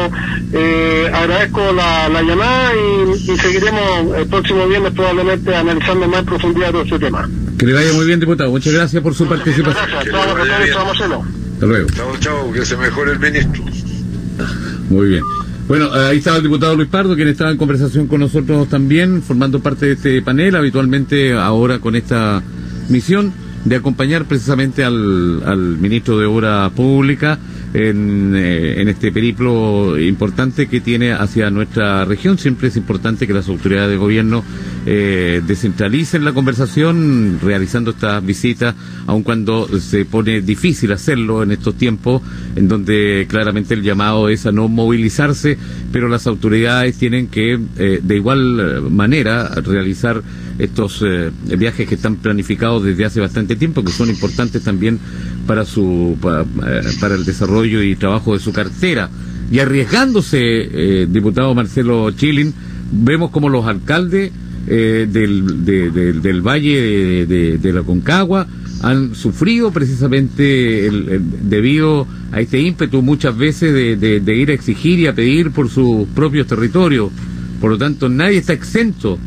[0.52, 6.82] eh, agradezco la, llamada y, seguiremos el próximo viernes probablemente analizando más en profundidad todo
[6.82, 7.28] este tema.
[7.58, 8.50] Que le vaya muy bien, diputado.
[8.50, 9.86] Muchas gracias por su participación.
[10.04, 11.41] Gracias.
[11.62, 11.90] Hasta luego.
[11.90, 12.52] Chao, chao.
[12.52, 13.62] Que se mejore el ministro.
[14.90, 15.22] Muy bien.
[15.68, 19.60] Bueno, ahí estaba el diputado Luis Pardo, quien estaba en conversación con nosotros también, formando
[19.60, 22.42] parte de este panel, habitualmente ahora con esta
[22.88, 23.32] misión
[23.64, 27.38] de acompañar precisamente al, al ministro de Obra Pública
[27.74, 32.38] en, eh, en, este periplo importante que tiene hacia nuestra región.
[32.38, 34.42] Siempre es importante que las autoridades de gobierno
[34.86, 38.74] eh, descentralicen la conversación realizando estas visitas,
[39.06, 42.22] aun cuando se pone difícil hacerlo en estos tiempos,
[42.56, 45.56] en donde claramente el llamado es a no movilizarse,
[45.92, 50.22] pero las autoridades tienen que eh, de igual manera realizar
[50.58, 51.04] estos
[51.58, 54.98] viajes que están planificados desde hace bastante tiempo, que son importantes también
[55.46, 59.10] para su para el desarrollo y trabajo de su cartera.
[59.52, 62.54] Y arriesgándose, eh, diputado Marcelo Chilin,
[62.90, 64.32] vemos como los alcaldes
[64.66, 65.64] eh, del,
[66.22, 68.46] del Valle de, la Concagua
[68.82, 70.90] han sufrido precisamente
[71.42, 76.06] debido a este ímpetu muchas veces de, ir a exigir y a pedir por sus
[76.08, 77.10] propios territorios.
[77.60, 79.18] Por lo tanto, nadie está exento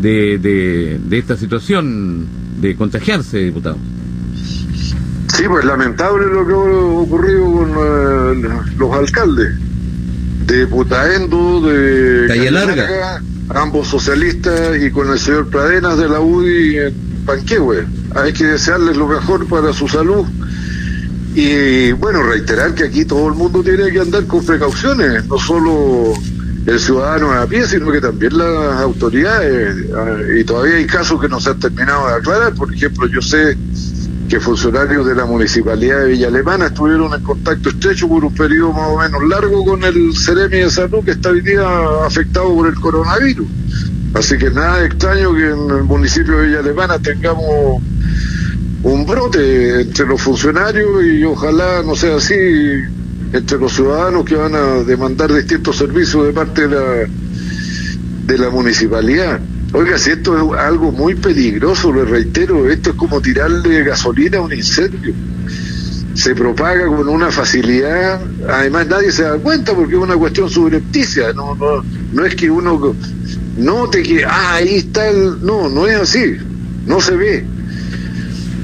[0.00, 2.26] de, de esta situación
[2.60, 3.78] de contagiarse, diputado.
[5.36, 9.54] Sí, pues lamentable lo que ha ocurrido con eh, los alcaldes
[10.46, 13.20] de Putaendo, de Calle Larga,
[13.50, 16.94] ambos socialistas y con el señor Pradenas de la UDI en
[17.24, 17.86] Panquehue.
[18.14, 20.26] Hay que desearles lo mejor para su salud
[21.34, 26.14] y bueno, reiterar que aquí todo el mundo tiene que andar con precauciones, no solo
[26.66, 29.76] el ciudadano a pie, sino que también las autoridades.
[29.84, 32.54] Eh, y todavía hay casos que no se han terminado de aclarar.
[32.54, 33.56] Por ejemplo, yo sé
[34.28, 38.72] que funcionarios de la municipalidad de Villa Alemana estuvieron en contacto estrecho por un periodo
[38.72, 41.42] más o menos largo con el Ceremi de Salud que está hoy
[42.04, 43.46] afectado por el coronavirus.
[44.14, 47.82] Así que nada extraño que en el municipio de Villa Alemana tengamos
[48.82, 52.34] un brote entre los funcionarios y ojalá no sea así
[53.32, 57.08] entre los ciudadanos que van a demandar distintos servicios de parte de la,
[58.26, 59.40] de la municipalidad.
[59.72, 64.42] Oiga, si esto es algo muy peligroso, lo reitero, esto es como tirarle gasolina a
[64.42, 65.12] un incendio.
[66.14, 71.32] Se propaga con una facilidad, además nadie se da cuenta porque es una cuestión subrepticia,
[71.34, 72.94] no, no, no es que uno
[73.58, 75.44] note que, ah, ahí está el...
[75.44, 76.36] No, no es así,
[76.86, 77.44] no se ve.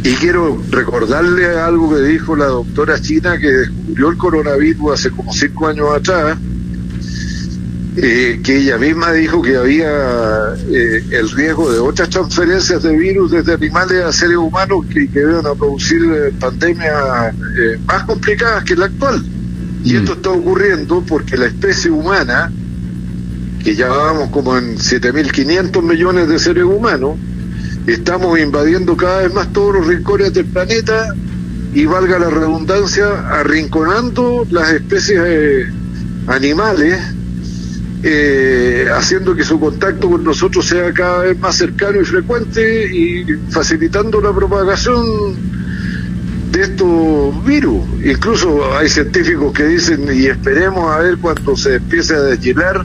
[0.05, 5.33] Y quiero recordarle algo que dijo la doctora China que descubrió el coronavirus hace como
[5.33, 6.39] cinco años atrás,
[7.95, 13.33] eh, que ella misma dijo que había eh, el riesgo de otras transferencias de virus
[13.33, 17.35] desde animales a seres humanos que, que iban a producir eh, pandemias
[17.85, 19.23] más complicadas que la actual.
[19.85, 19.97] Y mm.
[19.97, 22.51] esto está ocurriendo porque la especie humana,
[23.63, 27.19] que ya vamos como en 7.500 millones de seres humanos,
[27.87, 31.15] estamos invadiendo cada vez más todos los rincones del planeta
[31.75, 35.67] y valga la redundancia, arrinconando las especies
[36.27, 36.99] animales
[38.05, 43.25] eh, haciendo que su contacto con nosotros sea cada vez más cercano y frecuente y
[43.51, 45.37] facilitando la propagación
[46.51, 47.83] de estos virus.
[48.05, 52.85] Incluso hay científicos que dicen, y esperemos a ver cuando se empiece a deshielar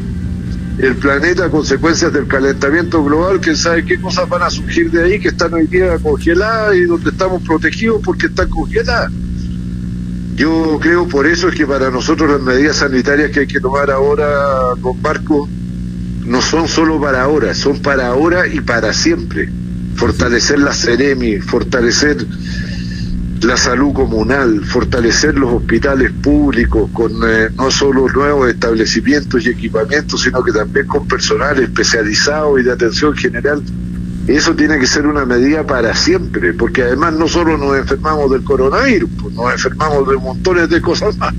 [0.78, 5.04] el planeta a consecuencias del calentamiento global, que sabe qué cosas van a surgir de
[5.04, 9.12] ahí que están hoy día congeladas y donde estamos protegidos porque están congeladas.
[10.38, 13.90] Yo creo por eso es que para nosotros las medidas sanitarias que hay que tomar
[13.90, 15.50] ahora, con Marco,
[16.28, 19.50] no son solo para ahora, son para ahora y para siempre.
[19.96, 22.24] Fortalecer la Ceremi, fortalecer
[23.42, 30.22] la salud comunal, fortalecer los hospitales públicos con eh, no solo nuevos establecimientos y equipamientos,
[30.22, 33.64] sino que también con personal especializado y de atención general
[34.28, 38.44] eso tiene que ser una medida para siempre, porque además no solo nos enfermamos del
[38.44, 41.34] coronavirus, pues nos enfermamos de montones de cosas más.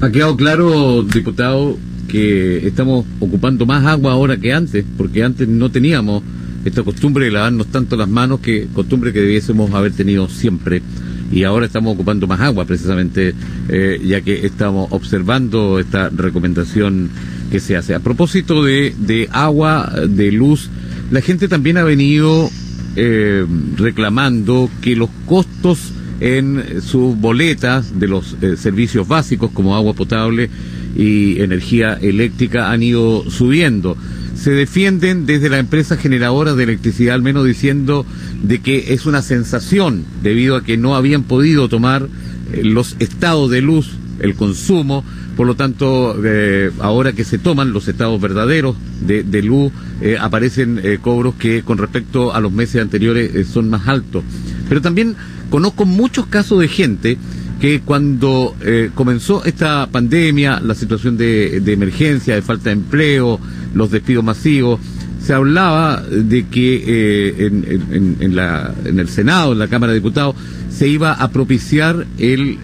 [0.00, 1.76] Ha quedado claro, diputado,
[2.08, 6.22] que estamos ocupando más agua ahora que antes, porque antes no teníamos
[6.64, 10.82] esta costumbre de lavarnos tanto las manos, que costumbre que debiésemos haber tenido siempre.
[11.30, 13.34] y ahora estamos ocupando más agua precisamente,
[13.68, 17.08] eh, ya que estamos observando esta recomendación
[17.50, 17.94] que se hace.
[17.94, 20.68] A propósito de, de agua, de luz,
[21.12, 22.50] la gente también ha venido
[22.96, 23.46] eh,
[23.76, 30.48] reclamando que los costos en sus boletas de los eh, servicios básicos como agua potable
[30.96, 33.94] y energía eléctrica han ido subiendo.
[34.34, 38.06] Se defienden desde la empresa generadora de electricidad al menos diciendo
[38.42, 42.08] de que es una sensación debido a que no habían podido tomar
[42.54, 43.90] eh, los estados de luz,
[44.20, 45.04] el consumo,
[45.36, 48.76] por lo tanto, eh, ahora que se toman los estados verdaderos
[49.06, 49.72] de, de luz,
[50.02, 54.24] eh, aparecen eh, cobros que con respecto a los meses anteriores son más altos.
[54.68, 55.16] Pero también
[55.48, 57.18] conozco muchos casos de gente
[57.60, 58.56] que cuando
[58.96, 63.38] comenzó esta pandemia, la situación de, emergencia, de falta de empleo,
[63.72, 64.80] los despidos masivos,
[65.24, 70.34] se hablaba de que en, el Senado, en la Cámara de Diputados,
[70.70, 72.58] se iba a propiciar el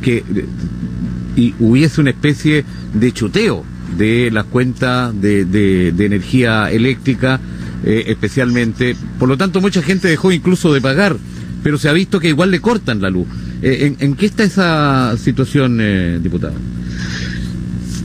[0.00, 0.24] que
[1.36, 2.64] y hubiese una especie
[2.94, 3.64] de chuteo
[3.96, 7.40] de las cuentas de, de, energía eléctrica,
[7.84, 8.96] eh, especialmente.
[9.18, 11.16] Por lo tanto, mucha gente dejó incluso de pagar,
[11.62, 13.26] pero se ha visto que igual le cortan la luz.
[13.62, 16.54] Eh, ¿en, ¿en, qué está esa situación, eh, diputado?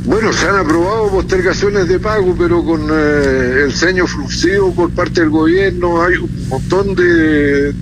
[0.05, 5.19] Bueno, se han aprobado postergaciones de pago, pero con eh, el ceño fruncido por parte
[5.21, 6.01] del gobierno.
[6.01, 7.73] Hay un montón de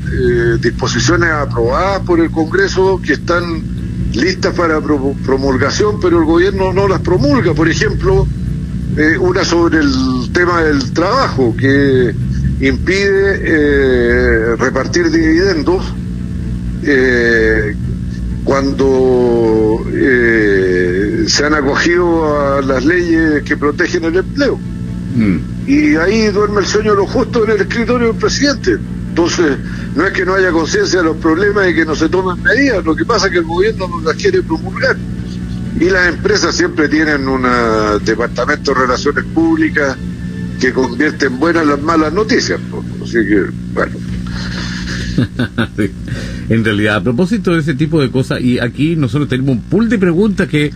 [0.59, 3.74] disposiciones aprobadas por el Congreso que están
[4.15, 7.53] listas para pro promulgación, pero el gobierno no las promulga.
[7.53, 8.27] Por ejemplo,
[8.97, 12.13] eh, una sobre el tema del trabajo, que
[12.61, 15.83] impide eh, repartir dividendos
[16.83, 17.75] eh,
[18.43, 19.83] cuando
[21.27, 24.59] se han acogido a las leyes que protegen el empleo.
[25.15, 25.37] Mm.
[25.67, 28.77] Y ahí duerme el sueño de lo justo en el escritorio del presidente.
[29.15, 29.57] Entonces,
[29.95, 32.83] no es que no haya conciencia de los problemas y que no se tomen medidas,
[32.83, 34.97] lo que pasa es que el gobierno no las quiere promulgar.
[35.79, 37.43] Y las empresas siempre tienen un
[38.03, 39.95] departamento de relaciones públicas
[40.59, 42.59] que convierte en buenas las malas noticias.
[43.01, 43.93] Así que, bueno.
[46.49, 49.87] en realidad, a propósito de ese tipo de cosas, y aquí nosotros tenemos un pool
[49.87, 50.73] de preguntas que,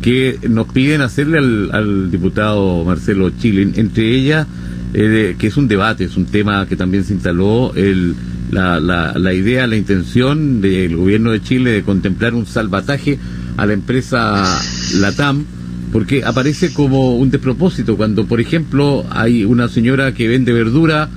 [0.00, 4.46] que nos piden hacerle al, al diputado Marcelo Chile, entre ellas,
[4.94, 8.14] eh, que es un debate, es un tema que también se instaló, el,
[8.50, 13.18] la, la, la idea, la intención del gobierno de Chile de contemplar un salvataje
[13.56, 14.44] a la empresa
[14.96, 15.44] Latam,
[15.92, 21.08] porque aparece como un despropósito cuando, por ejemplo, hay una señora que vende verdura,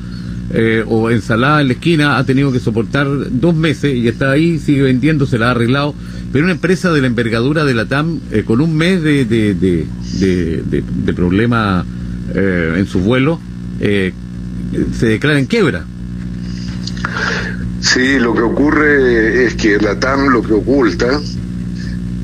[0.53, 4.59] eh, o ensalada en la esquina ha tenido que soportar dos meses y está ahí,
[4.59, 5.95] sigue vendiendo, se la ha arreglado.
[6.31, 11.13] Pero una empresa de la envergadura de la TAM, eh, con un mes de, de
[11.13, 11.85] problema
[12.33, 13.39] eh, en su vuelo,
[13.79, 15.85] se declara en quiebra.
[17.81, 21.19] Sí, lo que ocurre es que la TAM lo que oculta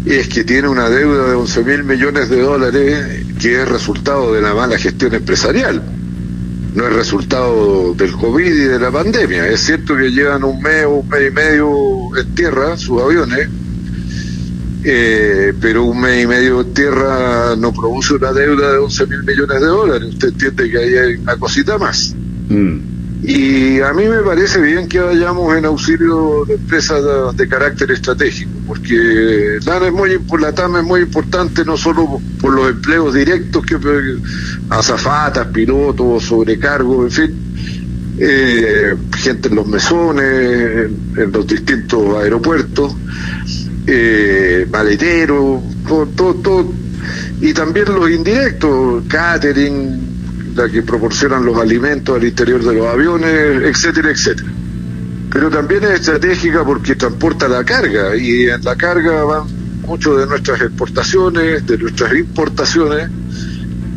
[0.06, 4.41] es que tiene una deuda de 11 mil millones de dólares que es resultado de
[4.41, 5.82] la mala gestión empresarial
[6.74, 9.47] no es resultado del COVID y de la pandemia.
[9.47, 11.70] Es cierto que llevan un mes un mes y medio
[12.18, 13.49] en tierra sus aviones,
[14.84, 19.23] eh, pero un mes y medio en tierra no produce una deuda de 11 mil
[19.23, 20.09] millones de dólares.
[20.09, 22.15] Usted entiende que ahí hay una cosita más.
[22.49, 22.91] Mm.
[23.23, 27.91] Y a mí me parece bien que vayamos en auxilio de empresas de, de carácter
[27.91, 33.13] estratégico, porque la, es muy, la TAM es muy importante no solo por los empleos
[33.13, 33.77] directos, que
[34.71, 42.95] azafatas, pilotos, sobrecargos, en fin, eh, gente en los mesones, en, en los distintos aeropuertos,
[43.88, 46.73] eh, maleteros, todo, todo,
[47.41, 53.63] y también los indirectos, catering, la que proporcionan los alimentos al interior de los aviones,
[53.63, 54.49] etcétera, etcétera.
[55.32, 59.47] Pero también es estratégica porque transporta la carga y en la carga van
[59.88, 63.09] muchas de nuestras exportaciones, de nuestras importaciones.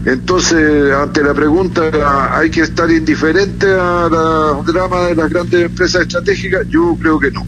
[0.07, 6.03] Entonces, ante la pregunta, ¿hay que estar indiferente a la drama de las grandes empresas
[6.03, 6.67] estratégicas?
[6.69, 7.45] Yo creo que no.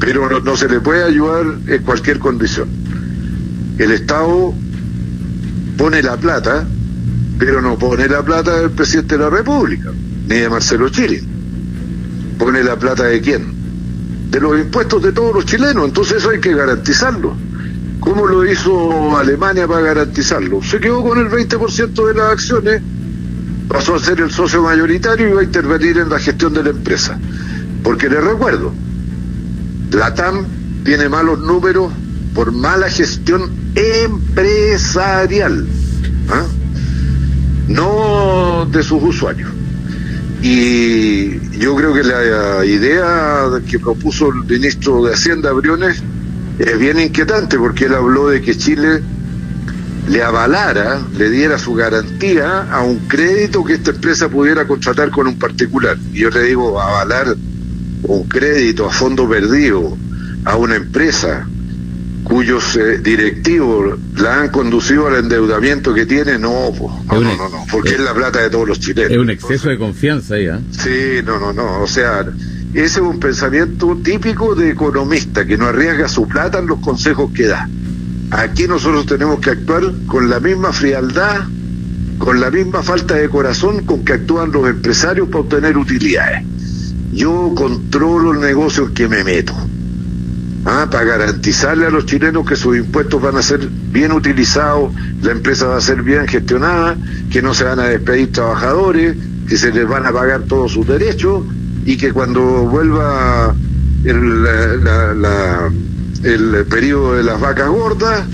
[0.00, 2.68] Pero no, se le puede ayudar en cualquier condición.
[3.78, 4.52] El Estado
[5.76, 6.66] pone la plata
[7.40, 9.90] pero no pone la plata del presidente de la República,
[10.28, 11.24] ni de Marcelo Chile.
[12.38, 14.30] Pone la plata de quién?
[14.30, 17.34] De los impuestos de todos los chilenos, entonces eso hay que garantizarlo.
[17.98, 20.62] ¿Cómo lo hizo Alemania para garantizarlo?
[20.62, 22.82] Se quedó con el 20% de las acciones,
[23.68, 26.70] pasó a ser el socio mayoritario y va a intervenir en la gestión de la
[26.70, 27.18] empresa.
[27.82, 28.74] Porque les recuerdo,
[29.90, 30.44] la TAM
[30.84, 31.92] tiene malos números
[32.34, 35.66] por mala gestión empresarial.
[36.28, 36.46] ¿Ah?
[37.70, 39.50] no de sus usuarios.
[40.42, 46.02] Y yo creo que la idea que propuso el ministro de Hacienda, Briones,
[46.58, 49.02] es bien inquietante porque él habló de que Chile
[50.08, 55.26] le avalara, le diera su garantía a un crédito que esta empresa pudiera contratar con
[55.26, 55.96] un particular.
[56.12, 57.36] Y yo le digo, avalar
[58.02, 59.96] un crédito a fondo perdido
[60.44, 61.46] a una empresa
[62.24, 67.94] cuyos eh, directivos la han conducido al endeudamiento que tiene, no, no, no, no, porque
[67.94, 69.10] es, la plata de todos los chilenos.
[69.10, 70.56] Es un exceso de confianza ya.
[70.56, 70.60] ¿eh?
[70.70, 72.24] Sí, no, no, no, o sea,
[72.72, 77.32] ese es un pensamiento típico de economista que no arriesga su plata en los consejos
[77.32, 77.68] que da.
[78.30, 81.40] Aquí nosotros tenemos que actuar con la misma frialdad,
[82.18, 86.44] con la misma falta de corazón con que actúan los empresarios para obtener utilidades.
[87.12, 89.54] Yo controlo el negocio que me meto.
[90.64, 90.88] ¿ah?
[90.90, 94.92] para garantizarle a los chilenos que sus impuestos van a ser bien utilizados,
[95.22, 96.96] la empresa va a ser bien gestionada,
[97.30, 99.16] que no se van a despedir trabajadores,
[99.48, 101.44] que se les van a pagar todos sus derechos
[101.84, 103.54] y que cuando vuelva
[104.04, 104.46] el,
[106.22, 108.26] el periodo de las vacas gordas,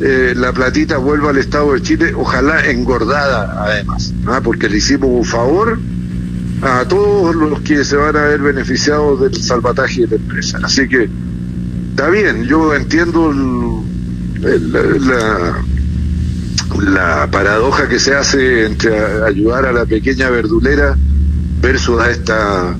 [0.00, 4.40] eh, la platita vuelva al Estado de Chile, ojalá engordada además, ¿ah?
[4.42, 5.78] porque le hicimos un favor
[6.62, 10.58] a todos los que se van a ver beneficiados del salvataje de la empresa.
[10.62, 11.08] Así que
[11.90, 13.32] está bien, yo entiendo
[14.40, 15.62] la,
[16.78, 20.96] la paradoja que se hace entre ayudar a la pequeña verdulera
[21.60, 22.76] versus a esta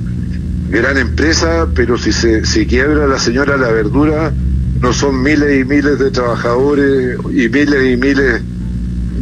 [0.70, 4.32] gran empresa, pero si se si quiebra la señora la verdura,
[4.80, 8.42] no son miles y miles de trabajadores y miles y miles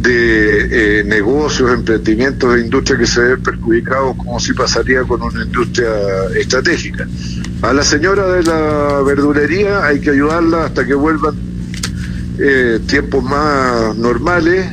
[0.01, 5.43] de eh, negocios, emprendimientos de industria que se ven perjudicados como si pasaría con una
[5.43, 5.89] industria
[6.37, 7.07] estratégica.
[7.61, 11.35] A la señora de la verdulería hay que ayudarla hasta que vuelvan
[12.39, 14.65] eh, tiempos más normales,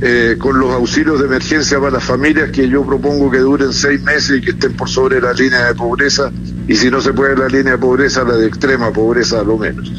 [0.00, 4.00] eh, con los auxilios de emergencia para las familias que yo propongo que duren seis
[4.02, 6.30] meses y que estén por sobre la línea de pobreza,
[6.68, 9.56] y si no se puede la línea de pobreza, la de extrema pobreza a lo
[9.56, 9.90] menos.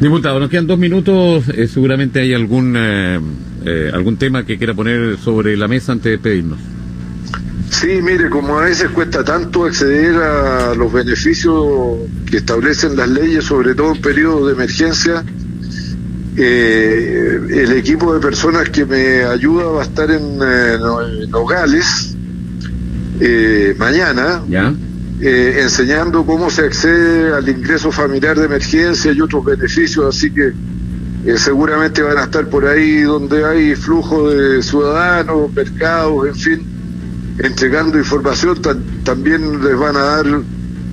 [0.00, 2.76] Diputado, nos quedan dos minutos, eh, seguramente hay algún,
[3.92, 6.58] algún tema que quiera poner sobre la mesa antes de pedirnos.
[7.70, 11.98] Sí, mire, como a veces cuesta tanto acceder a los beneficios
[12.30, 15.24] que establecen las leyes, sobre todo en periodos de emergencia,
[16.38, 20.38] eh, el equipo de personas que me ayuda va a estar en,
[21.30, 22.14] Nogales
[23.20, 24.42] eh, mañana,
[25.20, 30.52] eh, enseñando cómo se accede al ingreso familiar de emergencia y otros beneficios, así que
[31.36, 36.76] seguramente van a estar por ahí donde hay flujo de ciudadanos, mercados, en fin
[37.38, 38.60] entregando información,
[39.04, 40.26] también les van a dar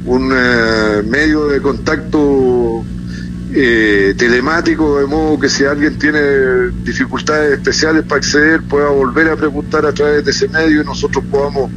[0.06, 2.84] un eh, medio de contacto
[3.54, 9.36] eh, telemático, de modo que si alguien tiene dificultades especiales para acceder, pueda volver a
[9.36, 11.72] preguntar a través de ese medio y nosotros podamos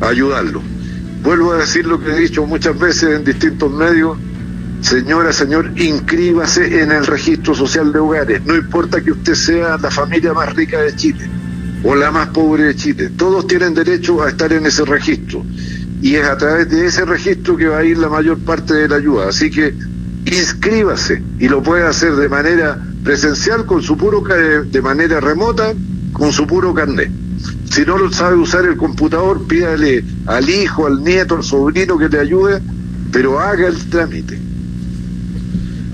[0.00, 0.62] ayudarlo.
[1.22, 4.16] Vuelvo a decir lo que he dicho muchas veces en distintos medios.
[4.80, 8.44] Señora, señor, inscríbase en el registro social de hogares.
[8.44, 11.28] No importa que usted sea la familia más rica de Chile
[11.82, 13.10] o la más pobre de Chile.
[13.16, 15.44] Todos tienen derecho a estar en ese registro
[16.00, 18.88] y es a través de ese registro que va a ir la mayor parte de
[18.88, 19.28] la ayuda.
[19.28, 19.74] Así que
[20.26, 25.74] inscríbase y lo puede hacer de manera presencial con su puro de manera remota
[26.12, 27.10] con su puro carnet.
[27.70, 32.08] Si no lo sabe usar el computador, pídale al hijo, al nieto, al sobrino que
[32.08, 32.60] te ayude,
[33.12, 34.47] pero haga el trámite.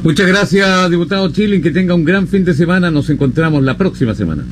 [0.04, 2.90] Muchas gracias, diputado Chilin, que tenga un gran fin de semana.
[2.90, 4.44] Nos encontramos la próxima semana.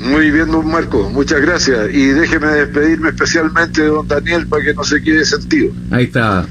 [0.00, 1.94] Muy bien, don Marco, muchas gracias.
[1.94, 5.72] Y déjeme despedirme especialmente de don Daniel para que no se quede sentido.
[5.92, 6.44] Ahí está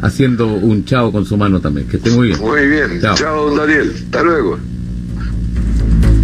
[0.00, 1.88] haciendo un chao con su mano también.
[1.88, 2.40] Que esté muy bien.
[2.40, 3.00] Muy bien.
[3.16, 3.92] chao don Daniel.
[3.92, 4.58] Hasta luego.